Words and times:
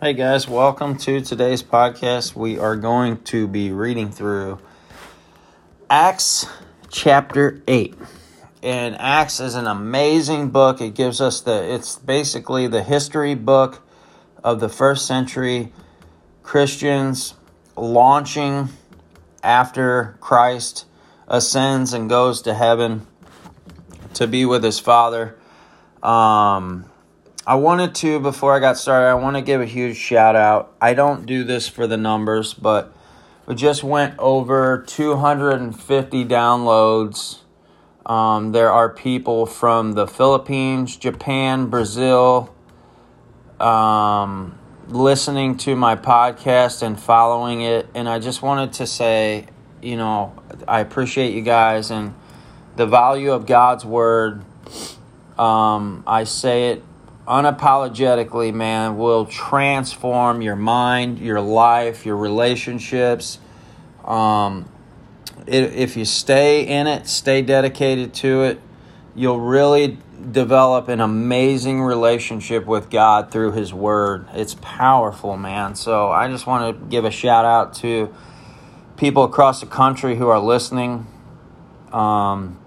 Hey 0.00 0.12
guys, 0.12 0.48
welcome 0.48 0.98
to 0.98 1.20
today's 1.20 1.62
podcast. 1.62 2.34
We 2.34 2.58
are 2.58 2.74
going 2.74 3.22
to 3.22 3.46
be 3.46 3.70
reading 3.70 4.10
through 4.10 4.58
Acts 5.88 6.46
chapter 6.90 7.62
8. 7.68 7.94
And 8.60 8.96
Acts 8.98 9.38
is 9.38 9.54
an 9.54 9.68
amazing 9.68 10.50
book. 10.50 10.80
It 10.80 10.96
gives 10.96 11.20
us 11.20 11.40
the 11.40 11.72
it's 11.72 11.96
basically 11.96 12.66
the 12.66 12.82
history 12.82 13.36
book 13.36 13.86
of 14.42 14.58
the 14.58 14.68
first 14.68 15.06
century 15.06 15.72
Christians 16.42 17.34
launching 17.76 18.70
after 19.44 20.18
Christ 20.20 20.86
ascends 21.28 21.92
and 21.92 22.10
goes 22.10 22.42
to 22.42 22.54
heaven 22.54 23.06
to 24.14 24.26
be 24.26 24.44
with 24.44 24.64
his 24.64 24.80
father. 24.80 25.38
Um 26.02 26.86
I 27.46 27.56
wanted 27.56 27.94
to, 27.96 28.20
before 28.20 28.56
I 28.56 28.58
got 28.58 28.78
started, 28.78 29.06
I 29.06 29.14
want 29.14 29.36
to 29.36 29.42
give 29.42 29.60
a 29.60 29.66
huge 29.66 29.98
shout 29.98 30.34
out. 30.34 30.72
I 30.80 30.94
don't 30.94 31.26
do 31.26 31.44
this 31.44 31.68
for 31.68 31.86
the 31.86 31.98
numbers, 31.98 32.54
but 32.54 32.96
we 33.44 33.54
just 33.54 33.84
went 33.84 34.18
over 34.18 34.82
250 34.86 36.24
downloads. 36.24 37.40
Um, 38.06 38.52
there 38.52 38.72
are 38.72 38.88
people 38.88 39.44
from 39.44 39.92
the 39.92 40.06
Philippines, 40.06 40.96
Japan, 40.96 41.66
Brazil, 41.66 42.54
um, 43.60 44.58
listening 44.88 45.58
to 45.58 45.76
my 45.76 45.96
podcast 45.96 46.80
and 46.82 46.98
following 46.98 47.60
it. 47.60 47.86
And 47.94 48.08
I 48.08 48.20
just 48.20 48.40
wanted 48.40 48.72
to 48.74 48.86
say, 48.86 49.48
you 49.82 49.98
know, 49.98 50.32
I 50.66 50.80
appreciate 50.80 51.34
you 51.34 51.42
guys 51.42 51.90
and 51.90 52.14
the 52.76 52.86
value 52.86 53.32
of 53.32 53.44
God's 53.44 53.84
word. 53.84 54.42
Um, 55.38 56.04
I 56.06 56.24
say 56.24 56.70
it 56.70 56.82
unapologetically, 57.26 58.52
man, 58.52 58.96
will 58.96 59.24
transform 59.26 60.42
your 60.42 60.56
mind, 60.56 61.18
your 61.18 61.40
life, 61.40 62.04
your 62.04 62.16
relationships. 62.16 63.38
Um, 64.04 64.68
it, 65.46 65.74
if 65.74 65.96
you 65.96 66.04
stay 66.04 66.66
in 66.66 66.86
it, 66.86 67.06
stay 67.06 67.42
dedicated 67.42 68.14
to 68.14 68.42
it, 68.42 68.60
you'll 69.14 69.40
really 69.40 69.98
develop 70.30 70.88
an 70.88 71.00
amazing 71.00 71.82
relationship 71.82 72.66
with 72.66 72.90
God 72.90 73.30
through 73.30 73.52
His 73.52 73.72
Word. 73.72 74.26
It's 74.32 74.54
powerful, 74.60 75.36
man. 75.36 75.74
So 75.74 76.10
I 76.10 76.28
just 76.28 76.46
want 76.46 76.78
to 76.78 76.86
give 76.86 77.04
a 77.04 77.10
shout 77.10 77.44
out 77.44 77.74
to 77.74 78.14
people 78.96 79.24
across 79.24 79.60
the 79.60 79.66
country 79.66 80.16
who 80.16 80.28
are 80.28 80.40
listening. 80.40 81.06
Um, 81.92 82.58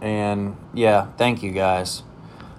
and 0.00 0.56
yeah, 0.74 1.06
thank 1.16 1.42
you 1.42 1.52
guys. 1.52 2.02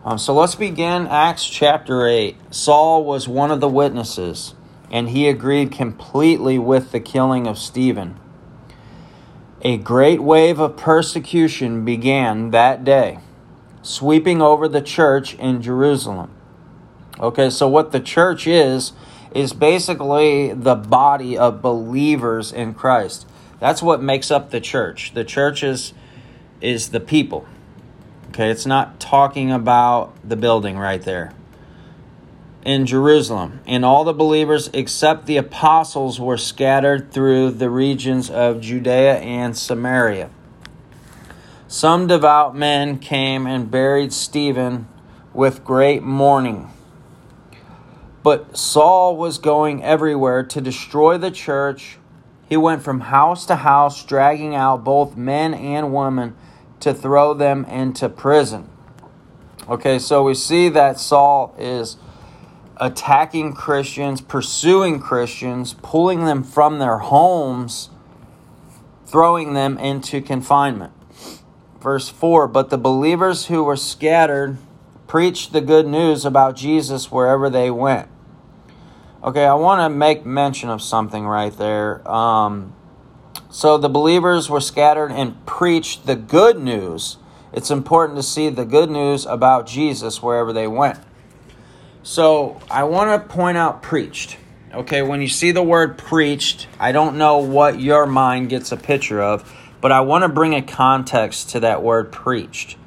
Um, 0.03 0.17
so 0.17 0.33
let's 0.33 0.55
begin 0.55 1.05
Acts 1.05 1.45
chapter 1.45 2.07
8. 2.07 2.35
Saul 2.49 3.05
was 3.05 3.27
one 3.27 3.51
of 3.51 3.59
the 3.59 3.69
witnesses, 3.69 4.55
and 4.89 5.09
he 5.09 5.27
agreed 5.29 5.71
completely 5.71 6.57
with 6.57 6.91
the 6.91 6.99
killing 6.99 7.45
of 7.45 7.59
Stephen. 7.59 8.17
A 9.61 9.77
great 9.77 10.23
wave 10.23 10.59
of 10.59 10.75
persecution 10.75 11.85
began 11.85 12.49
that 12.49 12.83
day, 12.83 13.19
sweeping 13.83 14.41
over 14.41 14.67
the 14.67 14.81
church 14.81 15.35
in 15.35 15.61
Jerusalem. 15.61 16.31
Okay, 17.19 17.51
so 17.51 17.67
what 17.67 17.91
the 17.91 17.99
church 17.99 18.47
is, 18.47 18.93
is 19.35 19.53
basically 19.53 20.51
the 20.51 20.73
body 20.73 21.37
of 21.37 21.61
believers 21.61 22.51
in 22.51 22.73
Christ. 22.73 23.27
That's 23.59 23.83
what 23.83 24.01
makes 24.01 24.31
up 24.31 24.49
the 24.49 24.61
church. 24.61 25.13
The 25.13 25.23
church 25.23 25.61
is, 25.63 25.93
is 26.59 26.89
the 26.89 26.99
people. 26.99 27.45
Okay, 28.31 28.49
it's 28.49 28.65
not 28.65 28.97
talking 28.97 29.51
about 29.51 30.13
the 30.23 30.37
building 30.37 30.77
right 30.77 31.01
there. 31.01 31.33
In 32.63 32.85
Jerusalem, 32.85 33.59
and 33.67 33.83
all 33.83 34.05
the 34.05 34.13
believers 34.13 34.69
except 34.71 35.25
the 35.25 35.35
apostles 35.35 36.17
were 36.17 36.37
scattered 36.37 37.11
through 37.11 37.51
the 37.51 37.69
regions 37.69 38.29
of 38.29 38.61
Judea 38.61 39.17
and 39.17 39.57
Samaria. 39.57 40.29
Some 41.67 42.07
devout 42.07 42.55
men 42.55 42.99
came 42.99 43.45
and 43.45 43.69
buried 43.69 44.13
Stephen 44.13 44.87
with 45.33 45.65
great 45.65 46.01
mourning. 46.01 46.71
But 48.23 48.55
Saul 48.55 49.17
was 49.17 49.39
going 49.39 49.83
everywhere 49.83 50.43
to 50.43 50.61
destroy 50.61 51.17
the 51.17 51.31
church. 51.31 51.97
He 52.47 52.55
went 52.55 52.81
from 52.81 53.01
house 53.01 53.45
to 53.47 53.57
house, 53.57 54.05
dragging 54.05 54.55
out 54.55 54.85
both 54.85 55.17
men 55.17 55.53
and 55.53 55.93
women 55.93 56.37
to 56.81 56.93
throw 56.93 57.33
them 57.33 57.65
into 57.65 58.09
prison. 58.09 58.69
Okay, 59.67 59.99
so 59.99 60.23
we 60.23 60.33
see 60.33 60.69
that 60.69 60.99
Saul 60.99 61.55
is 61.57 61.97
attacking 62.77 63.53
Christians, 63.53 64.19
pursuing 64.19 64.99
Christians, 64.99 65.75
pulling 65.81 66.25
them 66.25 66.43
from 66.43 66.79
their 66.79 66.97
homes, 66.97 67.89
throwing 69.05 69.53
them 69.53 69.77
into 69.77 70.19
confinement. 70.21 70.93
Verse 71.79 72.09
4 72.09 72.47
But 72.47 72.69
the 72.69 72.77
believers 72.77 73.45
who 73.47 73.63
were 73.63 73.75
scattered 73.75 74.57
preached 75.07 75.53
the 75.53 75.61
good 75.61 75.85
news 75.85 76.25
about 76.25 76.55
Jesus 76.55 77.11
wherever 77.11 77.49
they 77.49 77.69
went. 77.69 78.07
Okay, 79.23 79.45
I 79.45 79.53
want 79.53 79.81
to 79.81 79.89
make 79.95 80.25
mention 80.25 80.69
of 80.69 80.81
something 80.81 81.27
right 81.27 81.55
there. 81.55 82.07
Um, 82.09 82.73
so 83.51 83.77
the 83.77 83.89
believers 83.89 84.49
were 84.49 84.61
scattered 84.61 85.11
and 85.11 85.45
preached 85.45 86.05
the 86.05 86.15
good 86.15 86.57
news. 86.57 87.17
It's 87.51 87.69
important 87.69 88.17
to 88.17 88.23
see 88.23 88.47
the 88.47 88.63
good 88.63 88.89
news 88.89 89.25
about 89.25 89.67
Jesus 89.67 90.23
wherever 90.23 90.53
they 90.53 90.67
went. 90.67 90.99
So 92.01 92.61
I 92.71 92.85
want 92.85 93.21
to 93.21 93.27
point 93.27 93.57
out 93.57 93.83
preached. 93.83 94.37
Okay, 94.73 95.01
when 95.01 95.21
you 95.21 95.27
see 95.27 95.51
the 95.51 95.61
word 95.61 95.97
preached, 95.97 96.67
I 96.79 96.93
don't 96.93 97.17
know 97.17 97.39
what 97.39 97.81
your 97.81 98.05
mind 98.05 98.47
gets 98.49 98.71
a 98.71 98.77
picture 98.77 99.21
of, 99.21 99.53
but 99.81 99.91
I 99.91 99.99
want 99.99 100.21
to 100.21 100.29
bring 100.29 100.55
a 100.55 100.61
context 100.61 101.49
to 101.49 101.59
that 101.59 101.83
word 101.83 102.09
preached. 102.13 102.77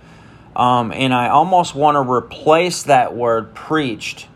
Um, 0.56 0.92
and 0.92 1.12
I 1.12 1.28
almost 1.28 1.75
want 1.75 1.96
to 1.96 2.10
replace 2.10 2.84
that 2.84 3.14
word 3.14 3.54
preached 3.54 4.28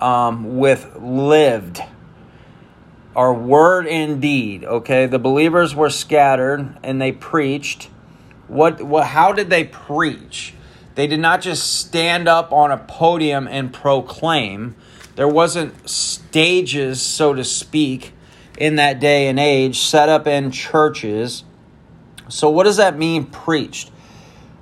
um, 0.00 0.58
with 0.58 0.94
lived 0.96 1.82
our 3.16 3.32
word 3.32 3.86
and 3.86 4.20
deed. 4.20 4.64
Okay, 4.64 5.06
the 5.06 5.18
believers 5.18 5.74
were 5.74 5.90
scattered 5.90 6.76
and 6.82 7.00
they 7.00 7.12
preached. 7.12 7.88
What? 8.48 8.82
What? 8.82 9.06
How 9.06 9.32
did 9.32 9.50
they 9.50 9.64
preach? 9.64 10.54
They 10.94 11.06
did 11.06 11.20
not 11.20 11.40
just 11.40 11.80
stand 11.80 12.28
up 12.28 12.52
on 12.52 12.70
a 12.70 12.76
podium 12.76 13.48
and 13.48 13.72
proclaim. 13.72 14.76
There 15.16 15.28
wasn't 15.28 15.88
stages, 15.88 17.00
so 17.00 17.34
to 17.34 17.44
speak, 17.44 18.12
in 18.58 18.76
that 18.76 19.00
day 19.00 19.28
and 19.28 19.38
age 19.38 19.78
set 19.78 20.08
up 20.08 20.26
in 20.26 20.50
churches. 20.50 21.44
So, 22.28 22.50
what 22.50 22.64
does 22.64 22.76
that 22.78 22.96
mean, 22.96 23.26
preached? 23.26 23.90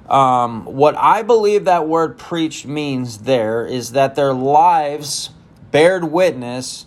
Um, 0.08 0.64
what 0.64 0.94
I 0.96 1.22
believe 1.22 1.64
that 1.64 1.88
word 1.88 2.18
preached 2.18 2.66
means 2.66 3.18
there 3.18 3.64
is 3.64 3.92
that 3.92 4.14
their 4.14 4.34
lives 4.34 5.30
bared 5.70 6.04
witness 6.04 6.86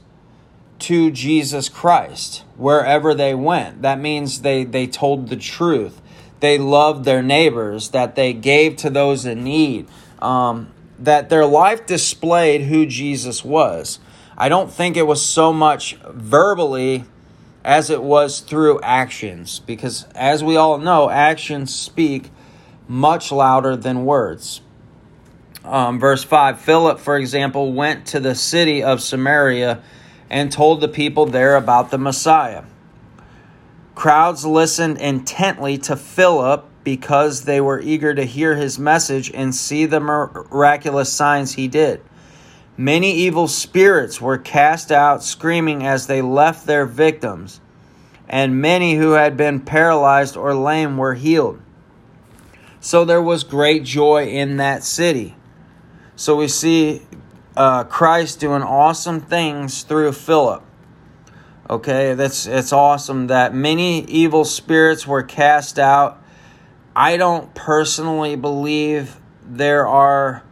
to 0.85 1.09
Jesus 1.09 1.68
Christ 1.68 2.44
wherever 2.57 3.16
they 3.16 3.34
went. 3.34 3.81
That 3.81 4.00
means 4.00 4.41
they, 4.41 4.63
they 4.63 4.85
told 4.85 5.29
the 5.29 5.35
truth. 5.35 6.00
They 6.41 6.59
loved 6.59 7.06
their 7.06 7.23
neighbors, 7.23 7.90
that 7.90 8.16
they 8.16 8.34
gave 8.34 8.75
to 8.78 8.91
those 8.91 9.25
in 9.25 9.44
need, 9.44 9.88
um, 10.19 10.72
that 11.00 11.29
their 11.29 11.46
life 11.46 11.88
displayed 11.88 12.62
who 12.62 12.85
Jesus 12.85 13.44
was. 13.44 14.00
I 14.38 14.47
don't 14.47 14.72
think 14.72 14.96
it 14.96 15.07
was 15.07 15.25
so 15.25 15.51
much 15.51 15.96
verbally 16.07 17.06
as 17.63 17.90
it 17.90 18.03
was 18.03 18.41
through 18.41 18.79
actions, 18.81 19.57
because 19.57 20.03
as 20.13 20.44
we 20.44 20.56
all 20.56 20.78
know, 20.78 21.09
actions 21.09 21.73
speak 21.73 22.29
much 22.88 23.31
louder 23.31 23.75
than 23.75 24.06
words. 24.06 24.62
Um, 25.63 26.00
verse 26.00 26.23
5 26.23 26.62
Philip, 26.62 27.00
for 27.00 27.17
example, 27.17 27.73
went 27.73 28.06
to 28.07 28.19
the 28.19 28.35
city 28.35 28.84
of 28.84 29.02
Samaria 29.02 29.81
and 30.35 30.52
told 30.52 30.82
the 30.82 30.87
people 30.90 31.26
there 31.26 31.55
about 31.55 31.91
the 31.91 31.97
Messiah. 31.97 32.66
Crowds 33.96 34.46
listened 34.46 34.97
intently 34.97 35.78
to 35.78 35.96
Philip 35.96 36.66
because 36.84 37.46
they 37.46 37.61
were 37.61 37.79
eager 37.79 38.14
to 38.14 38.26
hear 38.26 38.58
his 38.58 38.78
message 38.78 39.32
and 39.34 39.55
see 39.55 39.85
the 39.85 40.02
miraculous 40.02 41.11
signs 41.11 41.53
he 41.53 41.70
did. 41.70 42.02
Many 42.76 43.14
evil 43.14 43.47
spirits 43.47 44.20
were 44.20 44.37
cast 44.37 44.91
out 44.91 45.23
screaming 45.23 45.85
as 45.85 46.08
they 46.08 46.22
left 46.22 46.67
their 46.67 46.85
victims, 46.85 47.61
and 48.28 48.61
many 48.61 48.96
who 48.96 49.11
had 49.11 49.38
been 49.38 49.61
paralyzed 49.61 50.35
or 50.35 50.53
lame 50.53 50.97
were 50.97 51.14
healed. 51.14 51.61
So 52.81 53.05
there 53.05 53.22
was 53.22 53.46
great 53.46 53.85
joy 53.85 54.28
in 54.28 54.58
that 54.58 54.84
city. 54.84 55.38
So 56.17 56.35
we 56.35 56.49
see 56.49 57.03
uh, 57.55 57.84
Christ 57.85 58.40
doing 58.40 58.61
awesome 58.61 59.22
things 59.22 59.84
through 59.84 60.11
Philip. 60.13 60.63
Okay, 61.69 62.13
that's 62.13 62.46
it's 62.46 62.72
awesome 62.72 63.28
that 63.28 63.53
many 63.53 64.03
evil 64.05 64.46
spirits 64.46 65.07
were 65.07 65.23
cast 65.23 65.79
out. 65.79 66.22
I 66.96 67.17
don't 67.17 67.53
personally 67.55 68.35
believe 68.35 69.19
there 69.43 69.87
are 69.87 70.43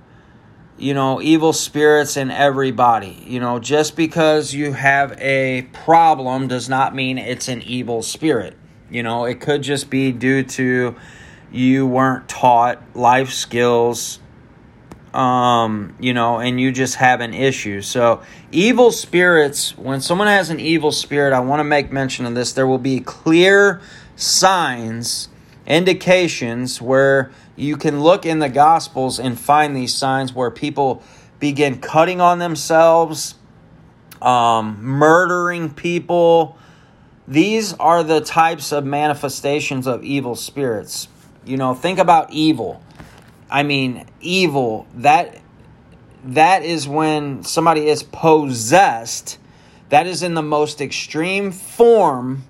you 0.78 0.94
know, 0.94 1.22
evil 1.22 1.54
spirits 1.54 2.18
in 2.18 2.32
everybody. 2.32 3.24
You 3.26 3.40
know, 3.40 3.60
just 3.60 3.96
because 3.96 4.54
you 4.54 4.74
have 4.74 5.14
a 5.20 5.64
problem 5.72 6.48
does 6.48 6.68
not 6.68 6.96
mean 6.96 7.18
it's 7.18 7.48
an 7.48 7.62
evil 7.62 8.02
spirit. 8.02 8.58
You 8.90 9.04
know, 9.04 9.26
it 9.26 9.40
could 9.40 9.62
just 9.62 9.90
be 9.90 10.12
due 10.12 10.44
to 10.44 10.96
you 11.52 11.88
weren't 11.88 12.28
taught 12.28 12.82
life 12.96 13.30
skills, 13.30 14.20
um, 15.14 15.96
you 16.00 16.14
know, 16.14 16.40
and 16.40 16.60
you 16.60 16.72
just 16.72 16.96
have 16.96 17.22
an 17.22 17.34
issue. 17.34 17.82
So, 17.82 18.22
evil 18.52 18.92
spirits, 18.92 19.78
when 19.78 20.02
someone 20.02 20.28
has 20.28 20.50
an 20.50 20.60
evil 20.60 20.92
spirit, 20.92 21.34
I 21.34 21.40
want 21.40 21.60
to 21.60 21.64
make 21.64 21.92
mention 21.92 22.26
of 22.26 22.34
this. 22.34 22.54
There 22.54 22.66
will 22.66 22.80
be 22.80 23.00
clear 23.00 23.82
signs, 24.16 25.30
indications 25.68 26.82
where 26.82 27.32
you 27.56 27.78
can 27.78 28.02
look 28.02 28.26
in 28.26 28.40
the 28.40 28.50
Gospels 28.50 29.20
and 29.20 29.40
find 29.40 29.76
these 29.76 29.94
signs 29.94 30.34
where 30.34 30.50
people 30.50 31.04
begin 31.40 31.80
cutting 31.80 32.20
on 32.20 32.40
themselves, 32.40 33.36
um, 34.22 34.84
murdering 34.84 35.70
people. 35.70 36.58
These 37.28 37.74
are 37.74 38.04
the 38.04 38.22
types 38.22 38.72
of 38.72 38.84
manifestations 38.84 39.86
of 39.86 40.04
evil 40.04 40.36
spirits. 40.36 41.08
You 41.46 41.58
know, 41.58 41.74
think 41.76 42.00
about 42.00 42.32
evil. 42.32 42.82
I 43.54 43.62
mean, 43.62 44.08
evil, 44.20 44.88
that 44.96 45.38
that 46.26 46.64
is 46.64 46.88
when 46.88 47.44
somebody 47.44 47.88
is 47.88 48.02
possessed. 48.02 49.38
That 49.90 50.08
is 50.08 50.24
in 50.24 50.34
the 50.34 50.42
most 50.42 50.82
extreme 50.82 51.52
form. 51.52 52.46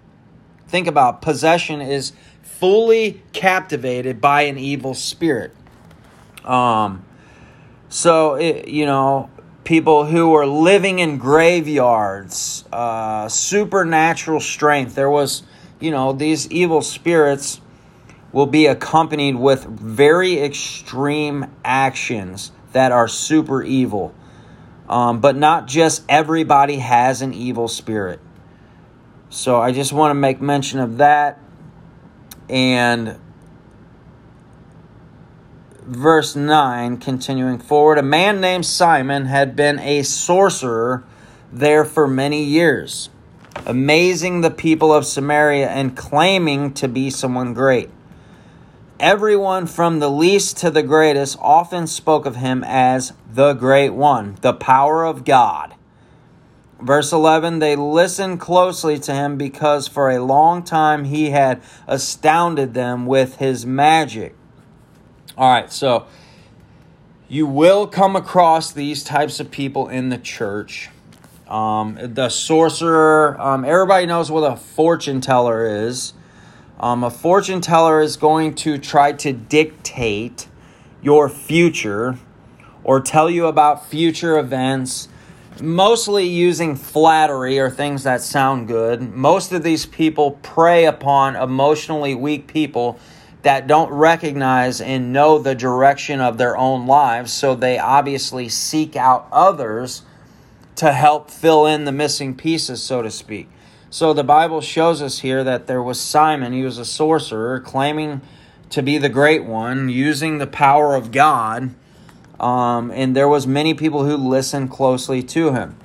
Think 0.70 0.88
about 0.88 1.22
possession 1.22 1.82
is 1.82 2.14
fully 2.42 3.22
captivated 3.34 4.22
by 4.22 4.44
an 4.44 4.58
evil 4.58 4.94
spirit. 4.94 5.54
Um, 6.46 7.04
so, 7.90 8.36
it, 8.36 8.70
you 8.70 8.86
know, 8.86 9.30
people 9.66 10.06
who 10.06 10.34
are 10.36 10.46
living 10.48 11.00
in 11.00 11.18
graveyards, 11.18 12.64
uh, 12.72 13.28
supernatural 13.28 14.40
strength. 14.40 14.96
There 14.96 15.10
was, 15.10 15.44
you 15.82 15.92
know, 15.92 16.14
these 16.14 16.50
evil 16.50 16.82
spirits 16.82 17.60
will 18.34 18.48
be 18.48 18.66
accompanied 18.66 19.36
with 19.36 19.64
very 19.64 20.40
extreme 20.40 21.46
actions 21.64 22.52
that 22.74 22.92
are 22.92 23.08
super 23.08 23.64
evil. 23.64 24.14
Um, 24.90 25.22
but 25.22 25.38
not 25.38 25.68
just 25.68 26.04
everybody 26.10 26.78
has 26.78 27.22
an 27.22 27.34
evil 27.34 27.70
spirit. 27.70 28.20
So 29.30 29.62
I 29.62 29.72
just 29.72 29.94
want 29.94 30.12
to 30.12 30.16
make 30.16 30.42
mention 30.42 30.80
of 30.80 30.98
that. 30.98 31.40
And 32.50 33.20
verse 35.82 36.36
9, 36.36 36.98
continuing 36.98 37.60
forward, 37.60 37.98
a 37.98 38.04
man 38.04 38.42
named 38.42 38.66
Simon 38.66 39.26
had 39.26 39.56
been 39.56 39.80
a 39.80 40.04
sorcerer 40.04 41.04
there 41.52 41.86
for 41.86 42.08
many 42.08 42.44
years, 42.44 43.10
amazing 43.66 44.42
the 44.42 44.52
people 44.52 44.92
of 44.92 45.06
Samaria 45.06 45.70
and 45.70 45.96
claiming 45.96 46.74
to 46.74 46.88
be 46.88 47.10
someone 47.10 47.54
great. 47.54 47.90
Everyone 49.04 49.68
from 49.68 50.00
the 50.00 50.10
least 50.10 50.56
to 50.60 50.72
the 50.72 50.82
greatest 50.82 51.38
often 51.42 51.88
spoke 51.88 52.26
of 52.26 52.38
him 52.38 52.64
as 52.66 53.12
the 53.30 53.52
Great 53.52 53.90
One, 53.90 54.38
the 54.40 54.54
power 54.54 55.04
of 55.04 55.26
God. 55.26 55.76
Verse 56.80 57.12
11 57.12 57.60
They 57.60 57.76
listened 57.76 58.40
closely 58.40 58.98
to 59.00 59.14
him 59.14 59.38
because 59.38 59.90
for 59.90 60.10
a 60.10 60.24
long 60.24 60.64
time 60.64 61.04
he 61.04 61.32
had 61.32 61.62
astounded 61.86 62.76
them 62.76 63.06
with 63.06 63.36
his 63.40 63.66
magic. 63.66 64.38
All 65.38 65.52
right, 65.52 65.70
so 65.70 66.08
you 67.28 67.46
will 67.46 67.88
come 67.88 68.16
across 68.16 68.72
these 68.72 69.04
types 69.04 69.42
of 69.42 69.52
people 69.52 69.90
in 69.90 70.08
the 70.08 70.18
church. 70.18 70.90
Um, 71.50 72.00
the 72.02 72.30
sorcerer, 72.30 73.36
um, 73.38 73.66
everybody 73.66 74.06
knows 74.06 74.32
what 74.32 74.50
a 74.50 74.56
fortune 74.56 75.20
teller 75.20 75.66
is. 75.88 76.14
Um, 76.84 77.02
a 77.06 77.10
fortune 77.10 77.62
teller 77.62 78.02
is 78.02 78.18
going 78.18 78.56
to 78.56 78.78
try 78.78 79.14
to 79.14 79.32
dictate 79.32 80.50
your 81.02 81.30
future 81.30 82.18
or 82.84 83.00
tell 83.00 83.30
you 83.30 83.46
about 83.46 83.86
future 83.86 84.38
events 84.38 85.08
mostly 85.62 86.26
using 86.26 86.76
flattery 86.76 87.58
or 87.58 87.70
things 87.70 88.04
that 88.04 88.20
sound 88.20 88.68
good. 88.68 89.02
Most 89.16 89.54
of 89.54 89.64
these 89.64 89.86
people 89.86 90.32
prey 90.44 90.84
upon 90.84 91.38
emotionally 91.38 92.16
weak 92.16 92.48
people 92.48 93.00
that 93.44 93.66
don't 93.66 93.90
recognize 93.90 94.82
and 94.82 95.14
know 95.14 95.40
the 95.40 95.56
direction 95.56 96.20
of 96.20 96.38
their 96.38 96.58
own 96.58 96.86
lives, 96.86 97.32
so 97.32 97.56
they 97.56 97.80
obviously 97.80 98.50
seek 98.50 98.98
out 98.98 99.26
others 99.32 100.02
to 100.76 100.92
help 100.92 101.32
fill 101.32 101.66
in 101.66 101.86
the 101.86 101.94
missing 101.94 102.36
pieces, 102.36 102.84
so 102.84 103.02
to 103.02 103.10
speak. 103.10 103.48
So 103.94 104.12
the 104.12 104.24
Bible 104.24 104.60
shows 104.60 105.04
us 105.04 105.20
here 105.20 105.44
that 105.44 105.68
there 105.68 105.84
was 105.84 106.00
Simon, 106.00 106.52
he 106.52 106.64
was 106.64 106.80
a 106.80 106.84
sorcerer, 106.84 107.60
claiming 107.60 108.22
to 108.72 108.82
be 108.82 108.98
the 108.98 109.08
great 109.08 109.44
one, 109.44 109.88
using 109.88 110.40
the 110.40 110.48
power 110.48 110.96
of 110.96 111.12
God 111.12 111.76
um, 112.40 112.90
and 112.90 113.16
there 113.16 113.28
was 113.28 113.46
many 113.46 113.76
people 113.76 114.04
who 114.04 114.18
listened 114.18 114.72
closely 114.72 115.22
to 115.22 115.54
him. 115.54 115.78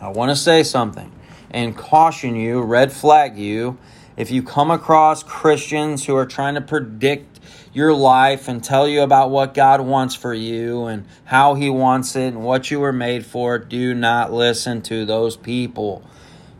I 0.00 0.10
want 0.10 0.30
to 0.30 0.36
say 0.36 0.62
something 0.62 1.10
and 1.50 1.76
caution 1.76 2.36
you, 2.36 2.62
red 2.62 2.92
flag 2.92 3.36
you, 3.36 3.76
if 4.16 4.30
you 4.30 4.44
come 4.44 4.70
across 4.70 5.24
Christians 5.24 6.06
who 6.06 6.14
are 6.14 6.26
trying 6.26 6.54
to 6.54 6.60
predict 6.60 7.40
your 7.74 7.92
life 7.92 8.46
and 8.46 8.62
tell 8.62 8.86
you 8.86 9.02
about 9.02 9.30
what 9.30 9.52
God 9.52 9.80
wants 9.80 10.14
for 10.14 10.32
you 10.32 10.84
and 10.84 11.06
how 11.24 11.54
He 11.54 11.68
wants 11.68 12.14
it 12.14 12.34
and 12.34 12.44
what 12.44 12.70
you 12.70 12.78
were 12.78 12.92
made 12.92 13.26
for, 13.26 13.58
do 13.58 13.94
not 13.94 14.32
listen 14.32 14.80
to 14.82 15.04
those 15.04 15.36
people. 15.36 16.04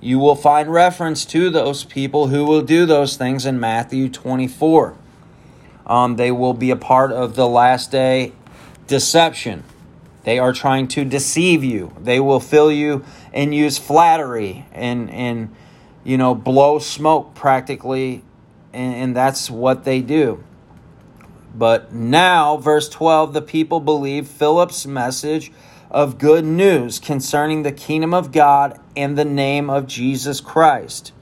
You 0.02 0.18
will 0.18 0.34
find 0.34 0.70
reference 0.70 1.24
to 1.26 1.48
those 1.48 1.84
people 1.84 2.26
who 2.26 2.44
will 2.44 2.62
do 2.62 2.86
those 2.86 3.16
things 3.16 3.46
in 3.46 3.60
Matthew 3.60 4.08
24. 4.08 4.96
Um, 5.86 6.16
they 6.16 6.32
will 6.32 6.54
be 6.54 6.70
a 6.72 6.76
part 6.76 7.12
of 7.12 7.36
the 7.36 7.46
last 7.46 7.92
day 7.92 8.32
deception. 8.88 9.62
They 10.24 10.40
are 10.40 10.52
trying 10.52 10.88
to 10.88 11.04
deceive 11.04 11.62
you. 11.62 11.94
They 12.00 12.18
will 12.18 12.40
fill 12.40 12.72
you 12.72 13.04
and 13.32 13.54
use 13.54 13.78
flattery 13.78 14.66
and 14.72 15.08
and 15.10 15.54
you 16.02 16.18
know 16.18 16.34
blow 16.34 16.80
smoke 16.80 17.34
practically, 17.34 18.24
and, 18.72 18.94
and 18.94 19.16
that's 19.16 19.48
what 19.50 19.84
they 19.84 20.00
do. 20.00 20.42
But 21.54 21.92
now, 21.92 22.56
verse 22.56 22.88
12, 22.88 23.34
the 23.34 23.42
people 23.42 23.78
believe 23.78 24.26
Philip's 24.26 24.84
message 24.84 25.52
of 25.92 26.16
good 26.16 26.44
news 26.44 26.98
concerning 26.98 27.62
the 27.62 27.70
kingdom 27.70 28.14
of 28.14 28.32
God 28.32 28.80
and 28.96 29.16
the 29.16 29.26
name 29.26 29.68
of 29.68 29.86
Jesus 29.86 30.40
Christ. 30.40 31.12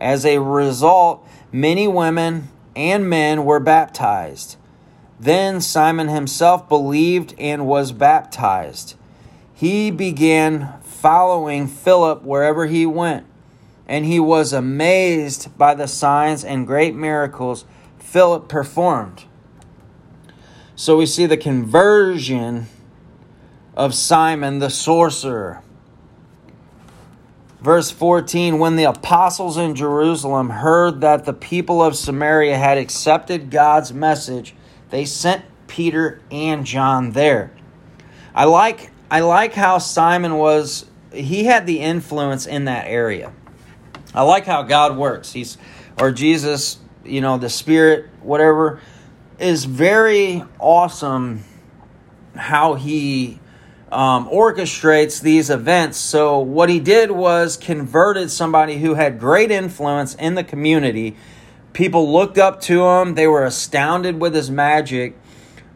As 0.00 0.24
a 0.24 0.38
result, 0.38 1.28
many 1.52 1.86
women 1.86 2.48
and 2.74 3.08
men 3.08 3.44
were 3.44 3.60
baptized. 3.60 4.56
Then 5.20 5.60
Simon 5.60 6.08
himself 6.08 6.70
believed 6.70 7.34
and 7.38 7.66
was 7.66 7.92
baptized. 7.92 8.94
He 9.52 9.90
began 9.90 10.80
following 10.82 11.66
Philip 11.66 12.22
wherever 12.22 12.66
he 12.66 12.86
went, 12.86 13.26
and 13.86 14.06
he 14.06 14.18
was 14.18 14.54
amazed 14.54 15.56
by 15.58 15.74
the 15.74 15.88
signs 15.88 16.44
and 16.44 16.66
great 16.66 16.94
miracles 16.94 17.66
Philip 17.98 18.48
performed. 18.48 19.24
So 20.76 20.96
we 20.96 21.04
see 21.04 21.26
the 21.26 21.36
conversion 21.36 22.68
of 23.78 23.94
Simon 23.94 24.58
the 24.58 24.68
sorcerer. 24.68 25.62
Verse 27.60 27.92
14 27.92 28.58
When 28.58 28.74
the 28.74 28.84
apostles 28.84 29.56
in 29.56 29.76
Jerusalem 29.76 30.50
heard 30.50 31.00
that 31.00 31.24
the 31.24 31.32
people 31.32 31.80
of 31.80 31.96
Samaria 31.96 32.58
had 32.58 32.76
accepted 32.76 33.50
God's 33.50 33.92
message, 33.92 34.54
they 34.90 35.04
sent 35.04 35.44
Peter 35.68 36.20
and 36.30 36.66
John 36.66 37.12
there. 37.12 37.52
I 38.34 38.44
like 38.44 38.90
I 39.10 39.20
like 39.20 39.54
how 39.54 39.78
Simon 39.78 40.34
was 40.34 40.84
he 41.12 41.44
had 41.44 41.66
the 41.66 41.78
influence 41.78 42.46
in 42.46 42.64
that 42.64 42.88
area. 42.88 43.32
I 44.12 44.22
like 44.22 44.44
how 44.44 44.62
God 44.62 44.96
works. 44.96 45.32
He's 45.32 45.56
or 46.00 46.10
Jesus, 46.10 46.78
you 47.04 47.20
know, 47.20 47.38
the 47.38 47.48
spirit 47.48 48.06
whatever 48.22 48.80
is 49.38 49.66
very 49.66 50.42
awesome 50.58 51.44
how 52.34 52.74
he 52.74 53.38
um, 53.90 54.28
orchestrates 54.28 55.20
these 55.20 55.50
events. 55.50 55.98
So, 55.98 56.38
what 56.38 56.68
he 56.68 56.80
did 56.80 57.10
was 57.10 57.56
converted 57.56 58.30
somebody 58.30 58.78
who 58.78 58.94
had 58.94 59.18
great 59.18 59.50
influence 59.50 60.14
in 60.14 60.34
the 60.34 60.44
community 60.44 61.16
People 61.78 62.12
looked 62.12 62.38
up 62.38 62.60
to 62.62 62.84
him, 62.84 63.14
they 63.14 63.28
were 63.28 63.44
astounded 63.44 64.20
with 64.20 64.34
his 64.34 64.50
magic. 64.50 65.16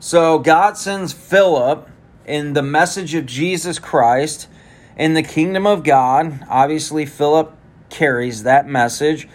So 0.01 0.41
God 0.41 0.77
sends 0.77 1.13
Philip 1.13 1.89
in 2.27 2.55
the 2.55 2.63
message 2.63 3.15
of 3.15 3.25
Jesus 3.25 3.79
Christ 3.79 4.49
in 4.97 5.15
the 5.15 5.23
kingdom 5.23 5.65
of 5.65 5.85
God. 5.85 6.45
Obviously, 6.49 7.07
Philip 7.07 7.57
carries 7.89 8.43
that 8.43 8.67
message. 8.67 9.29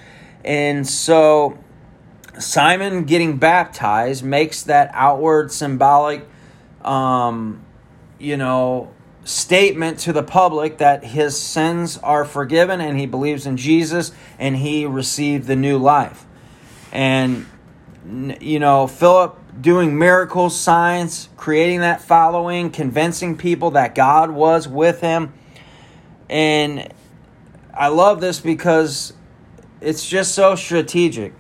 And 0.44 0.86
so 0.86 1.58
Simon 2.38 3.06
getting 3.06 3.38
baptized 3.38 4.26
makes 4.26 4.64
that 4.64 4.90
outward 4.94 5.54
symbolic 5.54 6.28
um, 6.84 7.64
you 8.20 8.38
know, 8.38 8.92
statement 9.24 10.00
to 10.00 10.14
the 10.14 10.24
public 10.24 10.78
that 10.78 11.04
his 11.04 11.38
sins 11.40 11.98
are 11.98 12.24
forgiven 12.24 12.80
and 12.80 12.98
he 12.98 13.06
believes 13.06 13.46
in 13.46 13.58
Jesus 13.58 14.12
and 14.40 14.56
he 14.56 14.86
received 14.86 15.48
the 15.48 15.56
new 15.56 15.78
life. 15.78 16.26
And, 16.92 17.46
you 18.40 18.60
know, 18.60 18.88
Philip 18.88 19.38
doing 19.62 19.98
miracles, 19.98 20.58
signs, 20.58 21.30
creating 21.36 21.82
that 21.82 22.02
following, 22.02 22.70
convincing 22.70 23.38
people 23.38 23.72
that 23.72 23.96
God 23.96 24.32
was 24.32 24.68
with 24.68 25.02
him. 25.02 25.34
And 26.30 26.94
I 27.74 27.90
love 27.90 28.22
this 28.22 28.40
because 28.40 29.14
it's 29.82 30.08
just 30.08 30.34
so 30.34 30.56
strategic 30.56 31.34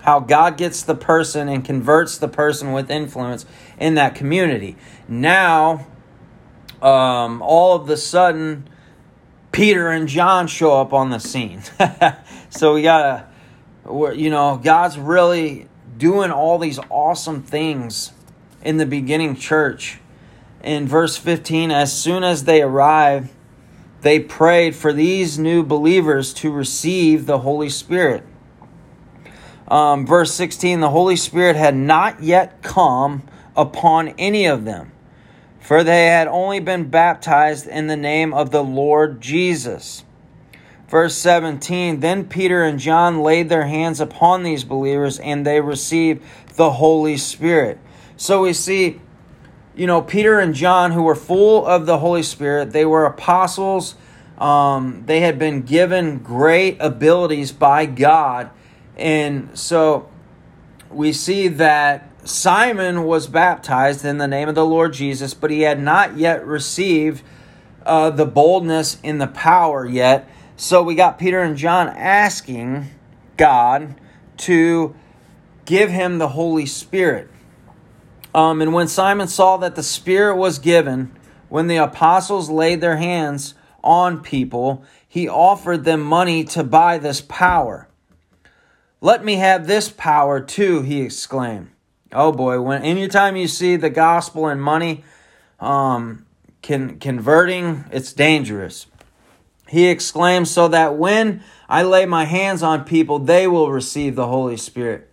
how 0.00 0.20
God 0.20 0.56
gets 0.56 0.82
the 0.82 0.94
person 0.94 1.48
and 1.48 1.64
converts 1.64 2.18
the 2.18 2.28
person 2.28 2.72
with 2.72 2.90
influence 2.90 3.46
in 3.78 3.94
that 3.94 4.14
community. 4.14 4.76
Now, 5.08 5.86
um, 6.82 7.42
all 7.42 7.76
of 7.76 7.86
the 7.86 7.96
sudden, 7.96 8.68
Peter 9.52 9.90
and 9.90 10.08
John 10.08 10.46
show 10.46 10.80
up 10.80 10.92
on 10.92 11.10
the 11.10 11.18
scene. 11.18 11.62
so 12.50 12.74
we 12.74 12.82
gotta, 12.82 13.26
you 13.86 14.30
know, 14.30 14.60
God's 14.62 14.98
really 14.98 15.68
doing 15.96 16.30
all 16.30 16.58
these 16.58 16.78
awesome 16.90 17.42
things 17.42 18.12
in 18.62 18.78
the 18.78 18.86
beginning 18.86 19.36
church. 19.36 19.98
In 20.62 20.86
verse 20.86 21.16
15, 21.16 21.70
as 21.70 21.92
soon 21.92 22.24
as 22.24 22.44
they 22.44 22.62
arrived, 22.62 23.30
they 24.02 24.18
prayed 24.18 24.74
for 24.74 24.92
these 24.92 25.38
new 25.38 25.62
believers 25.62 26.32
to 26.34 26.50
receive 26.50 27.26
the 27.26 27.38
Holy 27.38 27.68
Spirit. 27.68 28.24
Um, 29.68 30.06
verse 30.06 30.32
16, 30.34 30.80
the 30.80 30.90
Holy 30.90 31.16
Spirit 31.16 31.56
had 31.56 31.76
not 31.76 32.22
yet 32.22 32.62
come 32.62 33.22
upon 33.56 34.08
any 34.18 34.46
of 34.46 34.64
them, 34.64 34.92
for 35.62 35.84
they 35.84 36.06
had 36.06 36.26
only 36.26 36.58
been 36.58 36.90
baptized 36.90 37.68
in 37.68 37.86
the 37.86 37.96
name 37.96 38.34
of 38.34 38.50
the 38.50 38.64
Lord 38.64 39.20
Jesus. 39.20 40.04
Verse 40.88 41.16
17 41.16 42.00
Then 42.00 42.28
Peter 42.28 42.64
and 42.64 42.78
John 42.78 43.22
laid 43.22 43.48
their 43.48 43.66
hands 43.66 44.00
upon 44.00 44.42
these 44.42 44.64
believers 44.64 45.18
and 45.20 45.46
they 45.46 45.60
received 45.60 46.22
the 46.56 46.72
Holy 46.72 47.16
Spirit. 47.16 47.78
So 48.16 48.42
we 48.42 48.52
see, 48.52 49.00
you 49.74 49.86
know, 49.86 50.02
Peter 50.02 50.38
and 50.38 50.54
John, 50.54 50.92
who 50.92 51.04
were 51.04 51.14
full 51.14 51.64
of 51.64 51.86
the 51.86 51.98
Holy 51.98 52.22
Spirit, 52.22 52.72
they 52.72 52.84
were 52.84 53.06
apostles. 53.06 53.94
Um, 54.38 55.04
they 55.06 55.20
had 55.20 55.38
been 55.38 55.62
given 55.62 56.18
great 56.18 56.76
abilities 56.80 57.52
by 57.52 57.86
God. 57.86 58.50
And 58.96 59.56
so 59.56 60.10
we 60.90 61.12
see 61.12 61.48
that 61.48 62.11
Simon 62.24 63.02
was 63.02 63.26
baptized 63.26 64.04
in 64.04 64.18
the 64.18 64.28
name 64.28 64.48
of 64.48 64.54
the 64.54 64.64
Lord 64.64 64.92
Jesus, 64.92 65.34
but 65.34 65.50
he 65.50 65.62
had 65.62 65.80
not 65.80 66.16
yet 66.16 66.46
received 66.46 67.22
uh, 67.84 68.10
the 68.10 68.26
boldness 68.26 68.98
and 69.02 69.20
the 69.20 69.26
power 69.26 69.84
yet. 69.84 70.28
So 70.56 70.84
we 70.84 70.94
got 70.94 71.18
Peter 71.18 71.42
and 71.42 71.56
John 71.56 71.88
asking 71.88 72.90
God 73.36 73.96
to 74.38 74.94
give 75.64 75.90
him 75.90 76.18
the 76.18 76.28
Holy 76.28 76.66
Spirit. 76.66 77.28
Um, 78.34 78.62
and 78.62 78.72
when 78.72 78.86
Simon 78.86 79.26
saw 79.26 79.56
that 79.58 79.74
the 79.74 79.82
Spirit 79.82 80.36
was 80.36 80.60
given, 80.60 81.16
when 81.48 81.66
the 81.66 81.76
apostles 81.76 82.48
laid 82.48 82.80
their 82.80 82.96
hands 82.96 83.54
on 83.82 84.22
people, 84.22 84.84
he 85.08 85.28
offered 85.28 85.84
them 85.84 86.00
money 86.00 86.44
to 86.44 86.62
buy 86.62 86.98
this 86.98 87.20
power. 87.20 87.88
Let 89.00 89.24
me 89.24 89.34
have 89.34 89.66
this 89.66 89.88
power 89.88 90.40
too, 90.40 90.82
he 90.82 91.02
exclaimed. 91.02 91.70
Oh 92.12 92.32
boy, 92.32 92.60
when 92.60 92.82
anytime 92.82 93.36
you 93.36 93.48
see 93.48 93.76
the 93.76 93.90
gospel 93.90 94.46
and 94.46 94.62
money 94.62 95.04
um, 95.60 96.26
can, 96.60 96.98
converting, 96.98 97.84
it's 97.90 98.12
dangerous. 98.12 98.86
He 99.68 99.86
exclaims, 99.86 100.50
so 100.50 100.68
that 100.68 100.96
when 100.96 101.42
I 101.68 101.82
lay 101.82 102.04
my 102.04 102.26
hands 102.26 102.62
on 102.62 102.84
people, 102.84 103.18
they 103.18 103.46
will 103.46 103.70
receive 103.70 104.14
the 104.14 104.26
Holy 104.26 104.58
Spirit. 104.58 105.10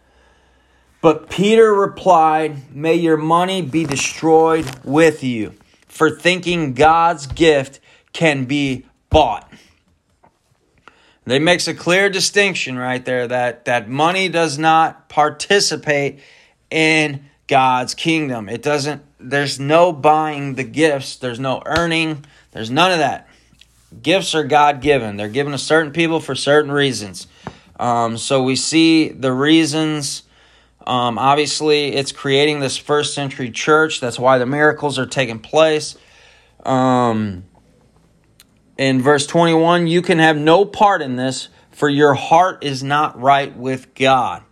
But 1.01 1.29
Peter 1.29 1.74
replied, 1.74 2.75
May 2.75 2.96
your 2.96 3.15
money 3.15 3.62
be 3.62 3.86
destroyed 3.86 4.70
with 4.84 5.24
you 5.24 5.53
for 5.88 6.10
thinking 6.10 6.74
God's 6.74 7.25
gift 7.25 7.79
can 8.12 8.46
be 8.46 8.86
bought. 9.10 9.50
They 11.25 11.39
makes 11.39 11.68
a 11.68 11.74
clear 11.74 12.10
distinction 12.10 12.77
right 12.77 13.06
there 13.06 13.27
that, 13.27 13.65
that 13.65 13.88
money 13.88 14.29
does 14.29 14.58
not 14.58 15.10
participate 15.10 16.20
in 16.72 17.26
God's 17.48 17.94
kingdom. 17.94 18.50
It 18.50 18.62
doesn't 18.62 19.04
there's 19.20 19.60
no 19.60 19.92
buying 19.92 20.56
the 20.56 20.64
gifts, 20.64 21.18
there's 21.18 21.40
no 21.40 21.62
earning, 21.66 22.26
there's 22.52 22.72
none 22.72 22.92
of 22.92 23.00
that 23.00 23.30
gifts 24.02 24.36
are 24.36 24.44
God 24.44 24.82
given. 24.82 25.18
They're 25.18 25.30
given 25.30 25.52
to 25.52 25.58
certain 25.58 25.92
people 25.92 26.20
for 26.20 26.36
certain 26.36 26.72
reasons. 26.72 27.28
Um, 27.80 28.18
so 28.18 28.44
we 28.44 28.56
see 28.56 29.10
the 29.10 29.32
reasons. 29.34 30.24
Um, 30.86 31.18
obviously, 31.18 31.96
it's 31.96 32.12
creating 32.12 32.60
this 32.60 32.78
first 32.78 33.14
century 33.14 33.52
church. 33.52 34.00
That's 34.00 34.20
why 34.20 34.38
the 34.38 34.46
miracles 34.46 35.00
are 35.00 35.06
taking 35.06 35.40
place. 35.40 35.98
Um, 36.66 37.46
in 38.78 39.02
verse 39.02 39.28
21, 39.28 39.88
you 39.88 40.02
can 40.02 40.20
have 40.20 40.38
no 40.38 40.66
part 40.66 41.02
in 41.02 41.16
this, 41.16 41.50
for 41.72 41.90
your 41.90 42.14
heart 42.14 42.64
is 42.64 42.84
not 42.84 43.20
right 43.20 43.56
with 43.56 43.94
God. 43.96 44.44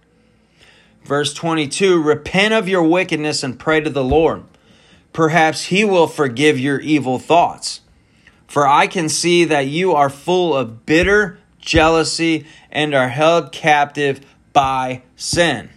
Verse 1.07 1.33
22 1.33 2.01
Repent 2.01 2.53
of 2.53 2.67
your 2.67 2.83
wickedness 2.83 3.41
and 3.41 3.57
pray 3.57 3.79
to 3.79 3.89
the 3.89 4.03
Lord. 4.03 4.43
Perhaps 5.13 5.65
he 5.65 5.85
will 5.85 6.05
forgive 6.05 6.59
your 6.59 6.81
evil 6.81 7.17
thoughts. 7.17 7.79
For 8.45 8.67
I 8.67 8.87
can 8.87 9.07
see 9.07 9.45
that 9.45 9.67
you 9.67 9.93
are 9.93 10.09
full 10.09 10.53
of 10.53 10.85
bitter 10.85 11.39
jealousy 11.61 12.45
and 12.69 12.93
are 12.93 13.07
held 13.07 13.53
captive 13.53 14.19
by 14.51 15.01
sin. 15.15 15.69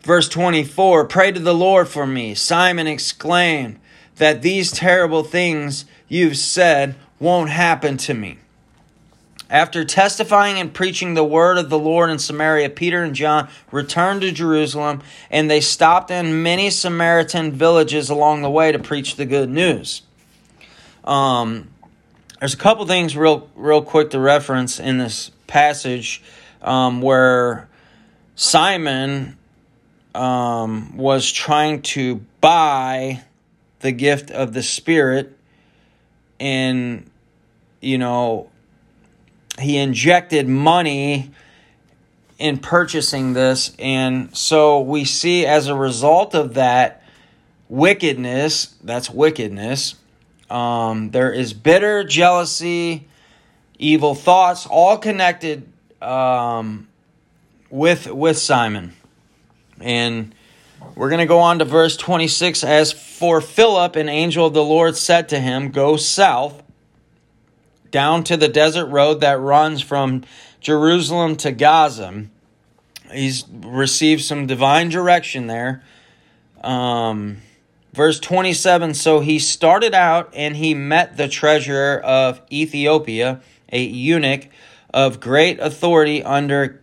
Verse 0.00 0.30
24 0.30 1.04
Pray 1.04 1.32
to 1.32 1.40
the 1.40 1.54
Lord 1.54 1.86
for 1.86 2.06
me. 2.06 2.34
Simon 2.34 2.86
exclaimed 2.86 3.78
that 4.16 4.40
these 4.40 4.72
terrible 4.72 5.24
things 5.24 5.84
you've 6.08 6.38
said 6.38 6.94
won't 7.20 7.50
happen 7.50 7.98
to 7.98 8.14
me. 8.14 8.38
After 9.50 9.84
testifying 9.84 10.58
and 10.58 10.72
preaching 10.72 11.14
the 11.14 11.24
word 11.24 11.58
of 11.58 11.68
the 11.68 11.78
Lord 11.78 12.08
in 12.08 12.18
Samaria, 12.18 12.70
Peter 12.70 13.02
and 13.02 13.14
John 13.14 13.48
returned 13.70 14.22
to 14.22 14.32
Jerusalem, 14.32 15.02
and 15.30 15.50
they 15.50 15.60
stopped 15.60 16.10
in 16.10 16.42
many 16.42 16.70
Samaritan 16.70 17.52
villages 17.52 18.08
along 18.08 18.40
the 18.42 18.50
way 18.50 18.72
to 18.72 18.78
preach 18.78 19.16
the 19.16 19.26
good 19.26 19.50
news. 19.50 20.02
Um, 21.04 21.68
there's 22.40 22.54
a 22.54 22.58
couple 22.58 22.86
things 22.86 23.16
real 23.16 23.48
real 23.54 23.82
quick 23.82 24.10
to 24.10 24.18
reference 24.18 24.80
in 24.80 24.96
this 24.98 25.30
passage 25.46 26.22
um, 26.62 27.02
where 27.02 27.68
Simon 28.36 29.36
um, 30.14 30.96
was 30.96 31.30
trying 31.30 31.82
to 31.82 32.16
buy 32.40 33.22
the 33.80 33.92
gift 33.92 34.30
of 34.30 34.54
the 34.54 34.62
Spirit, 34.62 35.36
and 36.40 37.10
you 37.82 37.98
know 37.98 38.48
he 39.60 39.76
injected 39.76 40.48
money 40.48 41.30
in 42.38 42.58
purchasing 42.58 43.32
this, 43.32 43.74
and 43.78 44.36
so 44.36 44.80
we 44.80 45.04
see 45.04 45.46
as 45.46 45.68
a 45.68 45.74
result 45.74 46.34
of 46.34 46.54
that 46.54 47.02
wickedness. 47.68 48.74
That's 48.82 49.08
wickedness 49.08 49.94
um, 50.50 51.10
there 51.10 51.32
is 51.32 51.52
bitter, 51.52 52.04
jealousy, 52.04 53.08
evil 53.78 54.14
thoughts, 54.14 54.66
all 54.66 54.98
connected 54.98 55.66
um, 56.02 56.88
with 57.70 58.10
with 58.10 58.38
Simon. 58.38 58.92
And 59.80 60.34
we're 60.94 61.08
going 61.08 61.20
to 61.20 61.26
go 61.26 61.40
on 61.40 61.58
to 61.58 61.64
verse 61.64 61.96
26. 61.96 62.62
As 62.62 62.92
for 62.92 63.40
Philip, 63.40 63.96
an 63.96 64.08
angel 64.08 64.46
of 64.46 64.54
the 64.54 64.62
Lord 64.62 64.96
said 64.96 65.28
to 65.30 65.40
him, 65.40 65.70
Go 65.70 65.96
south 65.96 66.62
down 67.94 68.24
to 68.24 68.36
the 68.36 68.48
desert 68.48 68.86
road 68.86 69.20
that 69.20 69.38
runs 69.38 69.80
from 69.80 70.24
Jerusalem 70.60 71.36
to 71.36 71.52
Gaza. 71.52 72.24
He's 73.12 73.44
received 73.48 74.22
some 74.22 74.48
divine 74.48 74.88
direction 74.88 75.46
there. 75.46 75.84
Um, 76.64 77.36
Verse 77.94 78.18
27 78.18 78.94
So 78.94 79.20
he 79.20 79.38
started 79.38 79.94
out 79.94 80.28
and 80.34 80.56
he 80.56 80.74
met 80.74 81.16
the 81.16 81.28
treasurer 81.28 82.00
of 82.00 82.42
Ethiopia, 82.50 83.40
a 83.72 83.80
eunuch 83.80 84.48
of 84.92 85.20
great 85.20 85.60
authority 85.60 86.20
under 86.20 86.82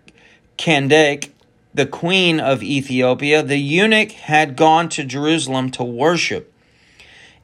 Candace, 0.55 1.29
the 1.73 1.85
queen 1.85 2.39
of 2.39 2.63
Ethiopia. 2.63 3.43
The 3.43 3.57
eunuch 3.57 4.13
had 4.13 4.55
gone 4.55 4.87
to 4.89 5.03
Jerusalem 5.03 5.69
to 5.71 5.83
worship, 5.83 6.53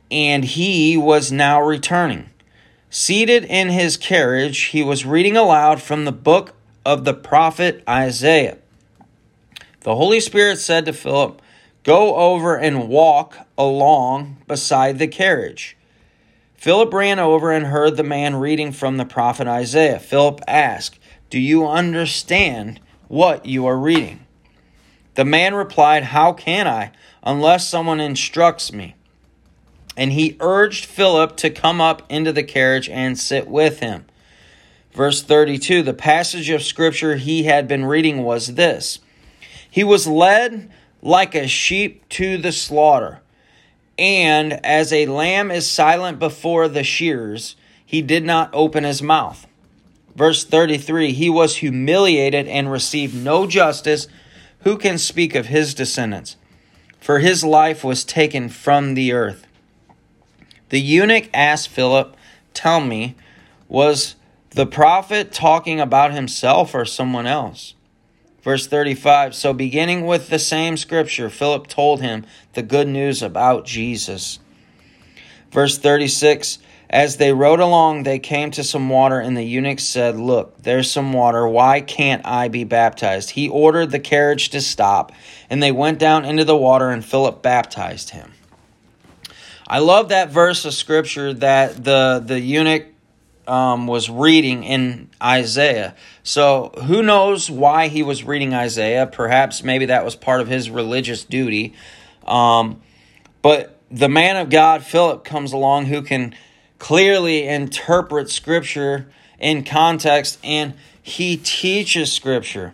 and 0.10 0.46
he 0.46 0.96
was 0.96 1.30
now 1.30 1.62
returning. 1.62 2.30
Seated 2.90 3.44
in 3.44 3.70
his 3.70 3.98
carriage, 3.98 4.60
he 4.66 4.82
was 4.82 5.06
reading 5.06 5.36
aloud 5.36 5.82
from 5.82 6.06
the 6.06 6.12
book 6.12 6.54
of 6.86 7.04
the 7.04 7.14
prophet 7.14 7.84
Isaiah. 7.88 8.58
The 9.82 9.96
Holy 9.96 10.22
Spirit 10.22 10.58
said 10.58 10.86
to 10.86 10.94
Philip, 10.94 11.42
Go 11.84 12.16
over 12.16 12.58
and 12.58 12.88
walk 12.88 13.38
along 13.58 14.38
beside 14.48 15.00
the 15.00 15.08
carriage. 15.08 15.76
Philip 16.56 16.94
ran 16.94 17.20
over 17.20 17.52
and 17.52 17.68
heard 17.68 17.98
the 17.98 18.04
man 18.04 18.36
reading 18.36 18.72
from 18.72 18.98
the 18.98 19.06
prophet 19.06 19.48
Isaiah. 19.48 20.00
Philip 20.00 20.42
asked, 20.48 21.00
Do 21.30 21.40
you 21.40 21.68
understand 21.68 22.80
what 23.10 23.46
you 23.46 23.66
are 23.66 23.78
reading? 23.78 24.26
The 25.16 25.26
man 25.26 25.56
replied, 25.56 26.04
How 26.04 26.32
can 26.34 26.68
I, 26.68 26.92
unless 27.24 27.68
someone 27.68 28.00
instructs 28.00 28.72
me? 28.72 28.96
And 29.98 30.14
he 30.14 30.38
urged 30.40 30.86
Philip 30.86 31.36
to 31.38 31.50
come 31.50 31.82
up 31.82 32.04
into 32.10 32.32
the 32.32 32.44
carriage 32.44 32.88
and 32.88 33.20
sit 33.20 33.48
with 33.48 33.82
him. 33.82 34.06
Verse 34.94 35.22
32 35.22 35.84
The 35.84 35.94
passage 35.94 36.50
of 36.50 36.64
scripture 36.64 37.18
he 37.18 37.44
had 37.44 37.68
been 37.68 37.84
reading 37.84 38.24
was 38.24 38.56
this 38.56 39.00
He 39.70 39.84
was 39.84 40.08
led 40.08 40.72
like 41.02 41.36
a 41.36 41.48
sheep 41.48 42.08
to 42.10 42.38
the 42.38 42.54
slaughter 42.54 43.22
and 43.98 44.54
as 44.66 44.94
a 44.94 45.08
lamb 45.08 45.50
is 45.50 45.70
silent 45.70 46.20
before 46.20 46.68
the 46.68 46.84
shears, 46.84 47.56
he 47.84 48.02
did 48.02 48.24
not 48.24 48.50
open 48.54 48.84
his 48.84 49.02
mouth. 49.02 49.48
Verse 50.16 50.44
33 50.44 51.14
He 51.14 51.30
was 51.30 51.58
humiliated 51.58 52.48
and 52.48 52.72
received 52.72 53.16
no 53.16 53.48
justice. 53.48 54.08
Who 54.62 54.78
can 54.78 54.98
speak 54.98 55.36
of 55.36 55.48
his 55.48 55.74
descendants? 55.74 56.36
For 57.00 57.20
his 57.20 57.44
life 57.44 57.84
was 57.84 58.04
taken 58.04 58.50
from 58.50 58.94
the 58.94 59.14
earth. 59.14 59.47
The 60.70 60.82
eunuch 60.82 61.30
asked 61.34 61.70
Philip, 61.70 62.16
Tell 62.54 62.82
me, 62.82 63.16
was 63.70 64.16
the 64.52 64.66
prophet 64.66 65.32
talking 65.32 65.80
about 65.80 66.14
himself 66.14 66.74
or 66.74 66.84
someone 66.84 67.28
else? 67.28 67.74
Verse 68.42 68.68
35 68.68 69.36
So, 69.36 69.54
beginning 69.54 70.06
with 70.06 70.30
the 70.30 70.40
same 70.40 70.78
scripture, 70.78 71.30
Philip 71.30 71.68
told 71.68 72.02
him 72.02 72.26
the 72.54 72.64
good 72.64 72.88
news 72.88 73.22
about 73.22 73.66
Jesus. 73.66 74.40
Verse 75.52 75.78
36 75.78 76.60
As 76.90 77.18
they 77.18 77.34
rode 77.34 77.60
along, 77.60 78.04
they 78.04 78.20
came 78.20 78.52
to 78.52 78.64
some 78.64 78.90
water, 78.90 79.20
and 79.20 79.36
the 79.36 79.44
eunuch 79.44 79.80
said, 79.80 80.18
Look, 80.18 80.64
there's 80.64 80.90
some 80.90 81.14
water. 81.14 81.48
Why 81.48 81.82
can't 81.82 82.26
I 82.26 82.48
be 82.48 82.64
baptized? 82.64 83.32
He 83.32 83.50
ordered 83.50 83.92
the 83.92 84.00
carriage 84.00 84.50
to 84.50 84.62
stop, 84.62 85.12
and 85.50 85.62
they 85.62 85.72
went 85.72 86.00
down 86.00 86.26
into 86.26 86.46
the 86.46 86.58
water, 86.58 86.90
and 86.90 87.04
Philip 87.04 87.42
baptized 87.42 88.12
him. 88.12 88.32
I 89.70 89.80
love 89.80 90.10
that 90.10 90.30
verse 90.30 90.64
of 90.64 90.74
scripture 90.74 91.34
that 91.34 91.84
the, 91.84 92.24
the 92.26 92.40
eunuch 92.40 92.86
um, 93.48 93.86
was 93.86 94.10
reading 94.10 94.64
in 94.64 95.10
Isaiah. 95.22 95.94
So 96.24 96.72
who 96.86 97.04
knows 97.04 97.52
why 97.52 97.90
he 97.90 98.02
was 98.02 98.24
reading 98.24 98.54
Isaiah? 98.54 99.08
Perhaps 99.08 99.64
maybe 99.64 99.88
that 99.88 100.06
was 100.06 100.16
part 100.16 100.40
of 100.40 100.48
his 100.48 100.70
religious 100.70 101.26
duty. 101.26 101.74
Um, 102.26 102.82
but 103.42 103.78
the 103.92 104.10
man 104.10 104.38
of 104.38 104.50
God, 104.50 104.84
Philip, 104.84 105.26
comes 105.26 105.52
along 105.52 105.86
who 105.86 106.02
can 106.02 106.34
clearly 106.80 107.46
interpret 107.48 108.30
Scripture 108.30 109.10
in 109.40 109.64
context, 109.64 110.40
and 110.44 110.74
he 111.02 111.38
teaches 111.38 112.12
Scripture. 112.12 112.74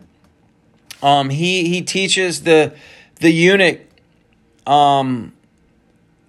Um, 1.01 1.29
he 1.29 1.67
he 1.67 1.81
teaches 1.81 2.43
the 2.43 2.73
the 3.19 3.29
eunuch 3.29 3.81
um, 4.65 5.33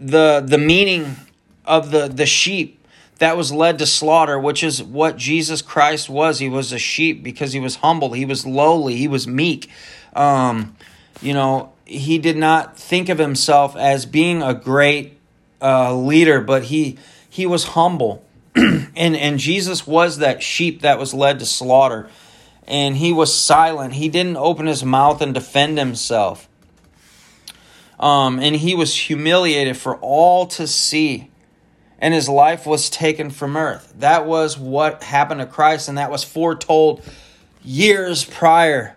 the 0.04 0.44
the 0.44 0.58
meaning 0.58 1.16
of 1.64 1.90
the 1.90 2.08
the 2.08 2.26
sheep 2.26 2.80
that 3.18 3.36
was 3.36 3.52
led 3.52 3.78
to 3.78 3.86
slaughter, 3.86 4.38
which 4.38 4.62
is 4.62 4.82
what 4.82 5.16
Jesus 5.16 5.62
Christ 5.62 6.10
was. 6.10 6.40
He 6.40 6.48
was 6.48 6.72
a 6.72 6.78
sheep 6.78 7.22
because 7.22 7.52
he 7.52 7.60
was 7.60 7.76
humble, 7.76 8.12
he 8.12 8.24
was 8.24 8.46
lowly, 8.46 8.96
he 8.96 9.08
was 9.08 9.26
meek. 9.26 9.70
Um, 10.14 10.76
you 11.22 11.32
know, 11.32 11.72
he 11.84 12.18
did 12.18 12.36
not 12.36 12.76
think 12.76 13.08
of 13.08 13.18
himself 13.18 13.76
as 13.76 14.04
being 14.04 14.42
a 14.42 14.54
great 14.54 15.18
uh, 15.62 15.94
leader, 15.94 16.40
but 16.40 16.64
he 16.64 16.98
he 17.28 17.46
was 17.46 17.64
humble, 17.68 18.24
and 18.54 18.90
and 18.96 19.38
Jesus 19.38 19.86
was 19.86 20.18
that 20.18 20.42
sheep 20.42 20.82
that 20.82 20.98
was 20.98 21.14
led 21.14 21.38
to 21.38 21.46
slaughter, 21.46 22.10
and 22.66 22.96
he 22.96 23.12
was 23.12 23.34
silent. 23.34 23.94
He 23.94 24.08
didn't 24.08 24.36
open 24.36 24.66
his 24.66 24.84
mouth 24.84 25.22
and 25.22 25.32
defend 25.32 25.78
himself. 25.78 26.48
Um, 28.04 28.38
and 28.38 28.54
he 28.54 28.74
was 28.74 28.94
humiliated 28.94 29.76
for 29.76 29.96
all 29.96 30.46
to 30.46 30.66
see 30.66 31.30
and 31.98 32.12
his 32.12 32.28
life 32.28 32.66
was 32.66 32.90
taken 32.90 33.30
from 33.30 33.56
earth. 33.56 33.94
That 33.98 34.26
was 34.26 34.58
what 34.58 35.02
happened 35.02 35.40
to 35.40 35.46
Christ, 35.46 35.88
and 35.88 35.96
that 35.96 36.10
was 36.10 36.22
foretold 36.22 37.02
years 37.64 38.24
prior 38.24 38.96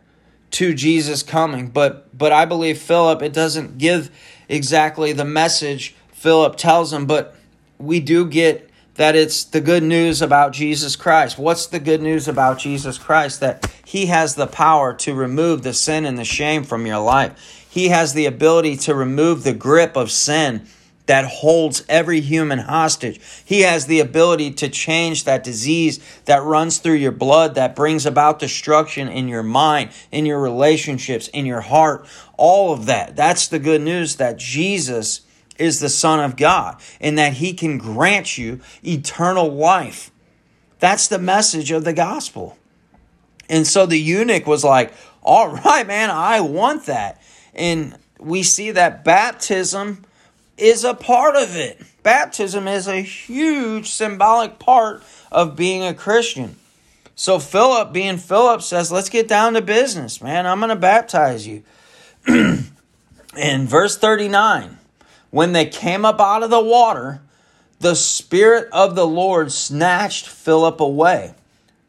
to 0.52 0.74
Jesus 0.74 1.24
coming. 1.24 1.70
But 1.70 2.18
but 2.18 2.34
I 2.34 2.44
believe 2.44 2.80
Philip, 2.80 3.22
it 3.22 3.32
doesn't 3.32 3.78
give 3.78 4.12
exactly 4.50 5.14
the 5.14 5.24
message 5.24 5.96
Philip 6.12 6.58
tells 6.58 6.92
him, 6.92 7.06
but 7.06 7.36
we 7.78 8.00
do 8.00 8.26
get 8.26 8.70
that 8.96 9.16
it's 9.16 9.44
the 9.44 9.62
good 9.62 9.84
news 9.84 10.22
about 10.22 10.52
Jesus 10.52 10.96
Christ. 10.96 11.38
What's 11.38 11.68
the 11.68 11.80
good 11.80 12.02
news 12.02 12.28
about 12.28 12.58
Jesus 12.58 12.98
Christ? 12.98 13.40
That 13.40 13.72
he 13.86 14.08
has 14.08 14.34
the 14.34 14.48
power 14.48 14.94
to 14.96 15.14
remove 15.14 15.62
the 15.62 15.74
sin 15.74 16.06
and 16.06 16.18
the 16.18 16.26
shame 16.26 16.64
from 16.64 16.88
your 16.88 17.00
life. 17.00 17.67
He 17.78 17.90
has 17.90 18.16
the 18.16 18.26
ability 18.26 18.76
to 18.78 18.96
remove 18.96 19.44
the 19.44 19.54
grip 19.54 19.96
of 19.96 20.10
sin 20.10 20.66
that 21.06 21.26
holds 21.26 21.86
every 21.88 22.22
human 22.22 22.58
hostage. 22.58 23.22
He 23.46 23.62
has 23.62 23.86
the 23.86 24.00
ability 24.00 24.50
to 24.54 24.68
change 24.68 25.26
that 25.26 25.44
disease 25.44 26.00
that 26.26 26.42
runs 26.42 26.80
through 26.80 26.96
your 26.96 27.12
blood, 27.12 27.54
that 27.54 27.76
brings 27.76 28.08
about 28.08 28.40
destruction 28.40 29.08
in 29.08 29.28
your 29.28 29.44
mind, 29.44 29.92
in 30.12 30.26
your 30.26 30.40
relationships, 30.40 31.28
in 31.28 31.46
your 31.46 31.62
heart. 31.62 32.08
All 32.36 32.74
of 32.74 32.88
that. 32.88 33.16
That's 33.16 33.48
the 33.48 33.60
good 33.60 33.82
news 33.82 34.16
that 34.16 34.40
Jesus 34.40 35.22
is 35.60 35.80
the 35.80 35.88
Son 35.88 36.20
of 36.20 36.36
God 36.36 36.82
and 37.00 37.16
that 37.20 37.34
He 37.34 37.54
can 37.54 37.78
grant 37.78 38.40
you 38.40 38.60
eternal 38.84 39.54
life. 39.54 40.10
That's 40.80 41.08
the 41.08 41.20
message 41.20 41.70
of 41.70 41.84
the 41.84 41.94
gospel. 41.94 42.58
And 43.48 43.68
so 43.68 43.86
the 43.86 44.00
eunuch 44.00 44.48
was 44.48 44.64
like, 44.64 44.96
All 45.22 45.50
right, 45.50 45.86
man, 45.86 46.10
I 46.10 46.42
want 46.42 46.88
that. 46.88 47.22
And 47.58 47.98
we 48.20 48.44
see 48.44 48.72
that 48.72 49.04
baptism 49.04 50.06
is 50.58 50.84
a 50.84 50.94
part 50.94 51.36
of 51.36 51.56
it. 51.56 51.82
Baptism 52.04 52.68
is 52.68 52.88
a 52.88 53.02
huge 53.02 53.90
symbolic 53.90 54.60
part 54.60 55.04
of 55.32 55.56
being 55.56 55.84
a 55.84 55.94
Christian. 55.94 56.56
So 57.16 57.40
Philip, 57.40 57.92
being 57.92 58.18
Philip, 58.18 58.62
says, 58.62 58.92
Let's 58.92 59.10
get 59.10 59.28
down 59.28 59.54
to 59.54 59.62
business, 59.62 60.22
man. 60.22 60.46
I'm 60.46 60.60
going 60.60 60.70
to 60.70 60.76
baptize 60.76 61.48
you. 61.48 61.64
In 62.28 63.68
verse 63.68 63.98
39, 63.98 64.78
when 65.32 65.54
they 65.54 65.66
came 65.66 66.06
up 66.06 66.20
out 66.20 66.44
of 66.44 66.50
the 66.50 66.62
water, 66.62 67.22
the 67.80 67.96
Spirit 67.96 68.70
of 68.72 68.96
the 68.96 69.06
Lord 69.06 69.52
snatched 69.52 70.28
Philip 70.28 70.80
away. 70.80 71.34